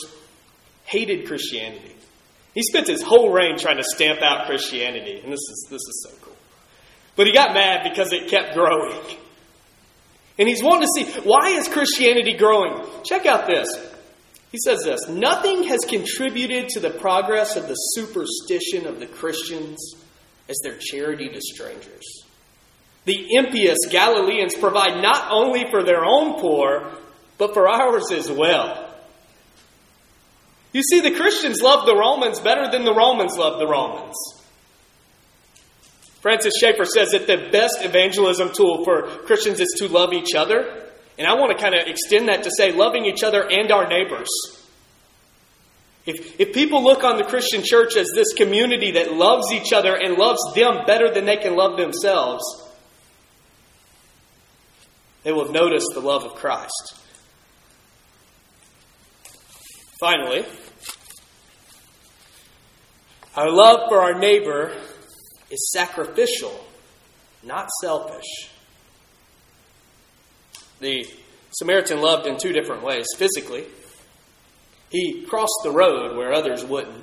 hated 0.86 1.26
Christianity. 1.26 1.94
He 2.58 2.64
spent 2.64 2.88
his 2.88 3.02
whole 3.02 3.30
reign 3.30 3.56
trying 3.56 3.76
to 3.76 3.84
stamp 3.84 4.20
out 4.20 4.46
Christianity, 4.46 5.20
and 5.22 5.32
this 5.32 5.38
is, 5.38 5.68
this 5.70 5.80
is 5.80 6.08
so 6.08 6.16
cool. 6.22 6.34
But 7.14 7.28
he 7.28 7.32
got 7.32 7.54
mad 7.54 7.88
because 7.88 8.12
it 8.12 8.26
kept 8.28 8.52
growing. 8.52 9.00
And 10.40 10.48
he's 10.48 10.60
wanting 10.60 10.88
to 10.88 10.88
see 10.88 11.20
why 11.20 11.50
is 11.50 11.68
Christianity 11.68 12.36
growing? 12.36 12.84
Check 13.04 13.26
out 13.26 13.46
this. 13.46 13.68
He 14.50 14.58
says 14.58 14.82
this 14.82 15.08
Nothing 15.08 15.68
has 15.68 15.78
contributed 15.88 16.70
to 16.70 16.80
the 16.80 16.90
progress 16.90 17.54
of 17.54 17.68
the 17.68 17.74
superstition 17.74 18.88
of 18.88 18.98
the 18.98 19.06
Christians 19.06 19.94
as 20.48 20.58
their 20.64 20.78
charity 20.80 21.28
to 21.28 21.40
strangers. 21.40 22.24
The 23.04 23.36
impious 23.36 23.78
Galileans 23.88 24.56
provide 24.56 25.00
not 25.00 25.30
only 25.30 25.70
for 25.70 25.84
their 25.84 26.04
own 26.04 26.40
poor, 26.40 26.90
but 27.38 27.54
for 27.54 27.68
ours 27.68 28.10
as 28.10 28.28
well. 28.28 28.87
You 30.72 30.82
see, 30.82 31.00
the 31.00 31.16
Christians 31.16 31.60
love 31.62 31.86
the 31.86 31.96
Romans 31.96 32.40
better 32.40 32.70
than 32.70 32.84
the 32.84 32.94
Romans 32.94 33.36
love 33.36 33.58
the 33.58 33.66
Romans. 33.66 34.16
Francis 36.20 36.54
Schaeffer 36.60 36.84
says 36.84 37.10
that 37.10 37.26
the 37.26 37.48
best 37.50 37.78
evangelism 37.84 38.52
tool 38.52 38.84
for 38.84 39.02
Christians 39.02 39.60
is 39.60 39.74
to 39.78 39.88
love 39.88 40.12
each 40.12 40.34
other. 40.34 40.84
And 41.16 41.26
I 41.26 41.34
want 41.34 41.56
to 41.56 41.62
kind 41.62 41.74
of 41.74 41.86
extend 41.86 42.28
that 42.28 42.42
to 42.44 42.50
say 42.56 42.72
loving 42.72 43.06
each 43.06 43.22
other 43.22 43.48
and 43.48 43.70
our 43.72 43.88
neighbors. 43.88 44.28
If, 46.06 46.40
if 46.40 46.54
people 46.54 46.82
look 46.82 47.04
on 47.04 47.18
the 47.18 47.24
Christian 47.24 47.62
church 47.64 47.96
as 47.96 48.08
this 48.14 48.32
community 48.34 48.92
that 48.92 49.12
loves 49.12 49.52
each 49.52 49.72
other 49.72 49.94
and 49.94 50.14
loves 50.14 50.40
them 50.54 50.86
better 50.86 51.12
than 51.12 51.26
they 51.26 51.36
can 51.36 51.54
love 51.54 51.76
themselves, 51.76 52.42
they 55.22 55.32
will 55.32 55.44
have 55.44 55.52
noticed 55.52 55.88
the 55.92 56.00
love 56.00 56.24
of 56.24 56.34
Christ. 56.34 56.94
Finally, 59.98 60.44
our 63.34 63.50
love 63.50 63.88
for 63.88 64.00
our 64.00 64.16
neighbor 64.16 64.72
is 65.50 65.70
sacrificial, 65.72 66.64
not 67.42 67.68
selfish. 67.80 68.48
The 70.78 71.04
Samaritan 71.50 72.00
loved 72.00 72.28
in 72.28 72.36
two 72.38 72.52
different 72.52 72.84
ways 72.84 73.06
physically, 73.16 73.64
He 74.90 75.24
crossed 75.28 75.60
the 75.64 75.72
road 75.72 76.16
where 76.16 76.32
others 76.32 76.64
wouldn't. 76.64 77.02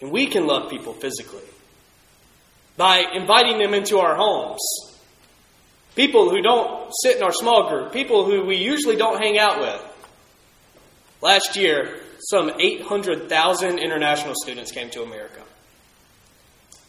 And 0.00 0.10
we 0.10 0.26
can 0.26 0.46
love 0.46 0.68
people 0.68 0.94
physically 0.94 1.42
by 2.76 3.04
inviting 3.14 3.58
them 3.58 3.72
into 3.72 3.98
our 3.98 4.16
homes. 4.16 4.60
People 5.94 6.30
who 6.30 6.42
don't 6.42 6.92
sit 7.02 7.16
in 7.16 7.22
our 7.22 7.32
small 7.32 7.68
group, 7.68 7.92
people 7.92 8.24
who 8.24 8.44
we 8.44 8.56
usually 8.56 8.96
don't 8.96 9.20
hang 9.22 9.38
out 9.38 9.60
with. 9.60 9.97
Last 11.20 11.56
year, 11.56 12.00
some 12.20 12.50
800,000 12.58 13.78
international 13.78 14.34
students 14.42 14.70
came 14.70 14.90
to 14.90 15.02
America. 15.02 15.42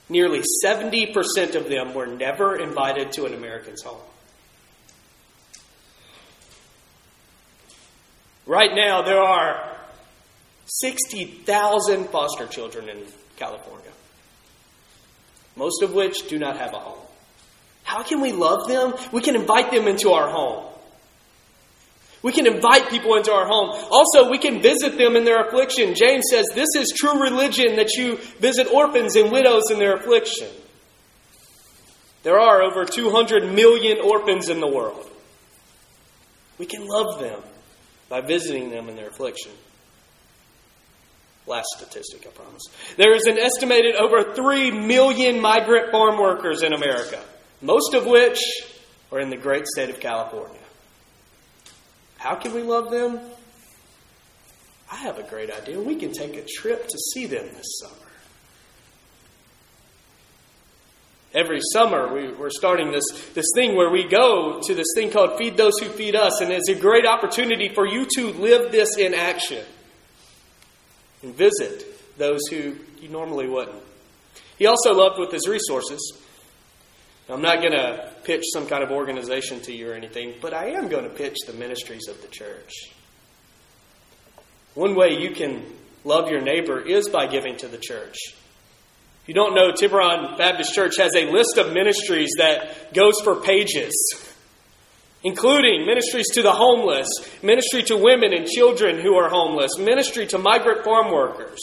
Nearly 0.08 0.42
70% 0.63 1.56
of 1.56 1.70
them 1.70 1.94
were 1.94 2.08
never 2.08 2.56
invited 2.56 3.12
to 3.13 3.26
an 3.26 3.34
American's 3.34 3.84
home. 3.84 4.02
Right 8.46 8.72
now, 8.74 9.04
there 9.04 9.22
are 9.22 9.78
60,000 10.65 12.10
foster 12.10 12.48
children 12.48 12.89
in 12.89 13.06
California, 13.38 13.92
most 15.56 15.84
of 15.84 15.94
which 15.94 16.28
do 16.28 16.39
not 16.39 16.58
have 16.58 16.74
a 16.74 16.80
home. 16.80 17.06
How 17.84 18.04
can 18.04 18.22
we 18.22 18.32
love 18.32 18.68
them? 18.68 18.94
We 19.12 19.22
can 19.22 19.36
invite 19.36 19.72
them 19.72 19.88
into 19.88 20.12
our 20.12 20.30
home. 20.30 20.68
We 22.21 22.34
can 22.34 22.47
invite 22.47 22.89
people 22.89 23.15
into 23.15 23.32
our 23.32 23.47
home. 23.47 23.69
Also, 23.89 24.29
we 24.29 24.38
can 24.38 24.62
visit 24.62 24.97
them 24.97 25.15
in 25.15 25.23
their 25.23 25.47
affliction. 25.47 25.95
James 25.95 26.25
says 26.29 26.45
this 26.53 26.69
is 26.75 26.93
true 26.95 27.21
religion 27.21 27.77
that 27.77 27.93
you 27.95 28.17
visit 28.39 28.67
orphans 28.71 29.15
and 29.15 29.32
widows 29.32 29.71
in 29.71 29.79
their 29.79 29.95
affliction. 29.95 30.47
There 32.23 32.38
are 32.38 32.62
over 32.62 32.84
200 32.84 33.53
million 33.53 33.99
orphans 34.03 34.49
in 34.49 34.60
the 34.60 34.67
world. 34.67 35.10
We 36.58 36.65
can 36.65 36.86
love 36.86 37.19
them 37.21 37.39
by 38.10 38.19
visiting 38.19 38.69
them 38.69 38.89
in 38.89 38.97
their 38.97 39.08
affliction. 39.08 39.53
Last 41.47 41.67
statistic, 41.77 42.27
I 42.27 42.32
promise. 42.32 42.62
There 42.97 43.15
is 43.15 43.25
an 43.25 43.39
estimated 43.39 43.95
over 43.95 44.34
3 44.34 44.71
million 44.71 45.39
migrant 45.39 45.91
farm 45.91 46.19
workers 46.19 46.63
in 46.63 46.73
America, 46.73 47.23
most 47.62 47.93
of 47.93 48.05
which 48.05 48.39
are 49.12 49.19
in 49.19 49.29
the 49.29 49.38
great 49.38 49.65
state 49.65 49.89
of 49.89 49.99
California. 49.99 50.60
How 52.19 52.36
can 52.36 52.53
we 52.53 52.62
love 52.62 52.91
them? 52.91 53.19
I 54.91 54.97
have 54.97 55.17
a 55.17 55.23
great 55.23 55.49
idea. 55.49 55.79
We 55.79 55.95
can 55.95 56.12
take 56.12 56.36
a 56.36 56.43
trip 56.43 56.88
to 56.88 56.97
see 57.13 57.25
them 57.25 57.47
this 57.55 57.79
summer. 57.79 57.95
Every 61.34 61.60
summer, 61.73 62.12
we, 62.12 62.27
are 62.43 62.49
starting 62.49 62.91
this, 62.91 63.05
this 63.36 63.45
thing 63.53 63.75
where 63.75 63.89
we 63.89 64.08
go 64.08 64.60
to 64.62 64.73
this 64.73 64.88
thing 64.95 65.12
called 65.12 65.38
Feed 65.38 65.58
Those 65.58 65.77
Who 65.79 65.88
Feed 65.88 66.15
Us, 66.15 66.41
and 66.41 66.51
it's 66.51 66.69
a 66.69 66.75
great 66.75 67.05
opportunity 67.05 67.69
for 67.69 67.88
you 67.88 68.08
to 68.15 68.34
live 68.34 68.71
this 68.71 68.97
in 68.97 69.13
action 69.13 69.63
and 71.21 71.34
visit 71.36 72.17
those 72.17 72.47
who 72.47 72.75
you 72.99 73.10
normally 73.10 73.47
wouldn't. 73.47 73.82
He 74.58 74.65
also 74.65 74.93
loved 74.93 75.19
with 75.19 75.32
his 75.32 75.47
resources. 75.47 76.17
I'm 77.32 77.44
not 77.44 77.60
going 77.60 77.74
to 77.74 78.12
pitch 78.24 78.44
some 78.52 78.65
kind 78.65 78.84
of 78.84 78.89
organization 78.89 79.60
to 79.62 79.72
you 79.72 79.92
or 79.92 79.94
anything, 79.94 80.34
but 80.42 80.52
I 80.52 80.70
am 80.72 80.88
going 80.88 81.04
to 81.04 81.12
pitch 81.12 81.38
the 81.46 81.54
ministries 81.54 82.08
of 82.08 82.20
the 82.24 82.28
church. 82.28 82.72
One 84.74 84.96
way 84.96 85.20
you 85.20 85.32
can 85.36 85.63
love 86.04 86.32
your 86.32 86.42
neighbor 86.42 86.80
is 86.82 87.08
by 87.08 87.28
giving 87.28 87.56
to 87.58 87.68
the 87.68 87.78
church. 87.78 88.18
If 89.22 89.28
you 89.28 89.36
don't 89.36 89.54
know, 89.54 89.72
Tiburon 89.72 90.38
Baptist 90.39 90.74
Church 90.74 90.98
has 90.98 91.15
a 91.15 91.32
list 91.32 91.60
of 91.60 91.72
ministries 91.72 92.32
that 92.39 92.96
goes 92.96 93.22
for 93.24 93.36
pages, 93.36 93.94
including 95.24 95.86
ministries 95.86 96.32
to 96.34 96.42
the 96.42 96.54
homeless, 96.54 97.08
ministry 97.44 97.84
to 97.84 97.98
women 97.98 98.34
and 98.34 98.48
children 98.48 99.00
who 99.00 99.13
are 99.13 99.30
homeless, 99.30 99.78
ministry 99.78 100.26
to 100.28 100.39
migrant 100.39 100.84
farm 100.84 101.12
workers, 101.12 101.60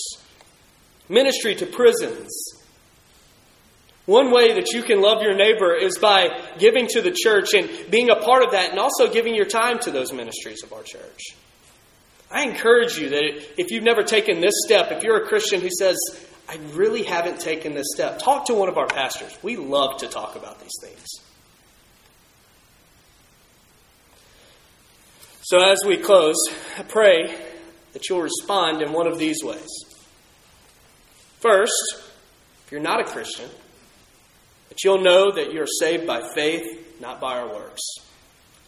ministry 1.09 1.57
to 1.57 1.67
prisons 1.67 2.56
one 4.07 4.31
way 4.31 4.55
that 4.55 4.73
you 4.73 4.83
can 4.83 5.01
love 5.01 5.21
your 5.21 5.35
neighbor 5.35 5.75
is 5.75 5.99
by 5.99 6.29
giving 6.59 6.87
to 6.89 7.03
the 7.03 7.11
church 7.11 7.55
and 7.55 7.69
being 7.91 8.09
a 8.09 8.17
part 8.17 8.45
of 8.45 8.53
that 8.53 8.71
and 8.71 8.79
also 8.79 9.13
giving 9.13 9.35
your 9.35 9.47
time 9.47 9.81
to 9.81 9.91
those 9.91 10.13
ministries 10.13 10.63
of 10.63 10.73
our 10.73 10.85
church. 10.85 11.35
I 12.31 12.45
encourage 12.45 12.99
you 12.99 13.09
that 13.11 13.61
if 13.61 13.71
you've 13.71 13.85
never 13.85 14.05
taken 14.05 14.41
this 14.41 14.55
step, 14.65 14.93
if 14.93 15.03
you're 15.03 15.23
a 15.23 15.27
Christian 15.27 15.61
who 15.61 15.71
says, 15.77 15.97
I 16.49 16.59
really 16.73 17.03
haven't 17.03 17.41
taken 17.41 17.75
this 17.75 17.87
step, 17.95 18.21
talk 18.21 18.47
to 18.47 18.55
one 18.55 18.69
of 18.69 18.79
our 18.79 18.87
pastors. 18.87 19.37
We 19.43 19.57
love 19.57 19.99
to 19.99 20.07
talk 20.07 20.37
about 20.37 20.61
these 20.61 20.75
things. 20.81 21.07
So, 25.43 25.59
as 25.59 25.79
we 25.87 25.97
close, 25.97 26.37
I 26.77 26.83
pray 26.83 27.33
that 27.93 28.09
you'll 28.09 28.23
respond 28.23 28.83
in 28.83 28.93
one 28.93 29.07
of 29.07 29.19
these 29.19 29.39
ways. 29.45 29.69
First, 31.41 31.73
if 32.65 32.73
you're 32.73 32.81
not 32.81 33.01
a 33.01 33.05
Christian, 33.05 33.49
that 34.77 34.85
you'll 34.85 35.01
know 35.01 35.33
that 35.33 35.55
you're 35.55 35.67
saved 35.67 36.07
by 36.07 36.23
faith, 36.35 37.01
not 37.01 37.19
by 37.19 37.39
our 37.39 37.49
works. 37.49 37.81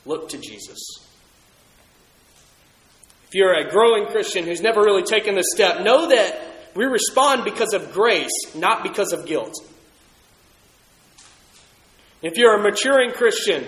Look 0.07 0.31
to 0.31 0.39
Jesus. 0.39 0.79
If 3.27 3.35
you're 3.35 3.53
a 3.53 3.71
growing 3.71 4.07
Christian 4.07 4.45
who's 4.45 4.63
never 4.63 4.81
really 4.81 5.03
taken 5.03 5.35
this 5.35 5.49
step, 5.55 5.83
know 5.83 6.09
that 6.09 6.71
we 6.75 6.87
respond 6.87 7.45
because 7.45 7.75
of 7.75 7.93
grace, 7.93 8.55
not 8.55 8.83
because 8.83 9.13
of 9.13 9.27
guilt. 9.27 9.55
If 12.23 12.39
you're 12.39 12.55
a 12.55 12.63
maturing 12.63 13.11
Christian 13.11 13.67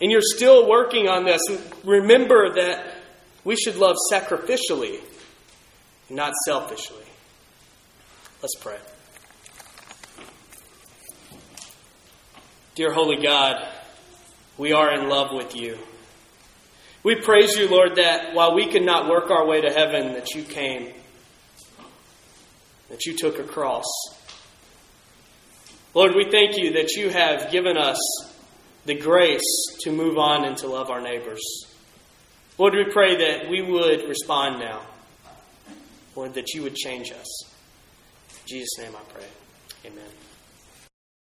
and 0.00 0.10
you're 0.10 0.20
still 0.20 0.68
working 0.68 1.08
on 1.08 1.24
this, 1.24 1.42
remember 1.84 2.54
that 2.54 2.96
we 3.44 3.54
should 3.54 3.76
love 3.76 3.96
sacrificially, 4.12 4.98
not 6.10 6.34
selfishly. 6.44 7.04
Let's 8.42 8.56
pray. 8.60 8.78
Dear 12.78 12.92
Holy 12.92 13.20
God, 13.20 13.66
we 14.56 14.72
are 14.72 14.94
in 14.94 15.08
love 15.08 15.32
with 15.32 15.56
you. 15.56 15.76
We 17.02 17.16
praise 17.16 17.56
you, 17.56 17.68
Lord, 17.68 17.96
that 17.96 18.34
while 18.34 18.54
we 18.54 18.68
could 18.70 18.84
not 18.84 19.10
work 19.10 19.32
our 19.32 19.44
way 19.44 19.60
to 19.60 19.68
heaven, 19.68 20.12
that 20.12 20.32
you 20.36 20.44
came, 20.44 20.92
that 22.88 23.04
you 23.04 23.16
took 23.16 23.40
a 23.40 23.42
cross. 23.42 23.84
Lord, 25.92 26.12
we 26.14 26.30
thank 26.30 26.56
you 26.56 26.74
that 26.74 26.92
you 26.92 27.10
have 27.10 27.50
given 27.50 27.76
us 27.76 27.98
the 28.84 28.94
grace 28.94 29.66
to 29.80 29.90
move 29.90 30.16
on 30.16 30.44
and 30.44 30.56
to 30.58 30.68
love 30.68 30.88
our 30.88 31.00
neighbors. 31.00 31.42
Lord, 32.58 32.74
we 32.74 32.84
pray 32.92 33.16
that 33.16 33.50
we 33.50 33.60
would 33.60 34.08
respond 34.08 34.60
now. 34.60 34.82
Lord, 36.14 36.34
that 36.34 36.54
you 36.54 36.62
would 36.62 36.76
change 36.76 37.10
us. 37.10 37.42
In 38.30 38.46
Jesus' 38.46 38.78
name 38.78 38.92
I 38.94 39.12
pray. 39.12 39.26
Amen. 39.84 40.27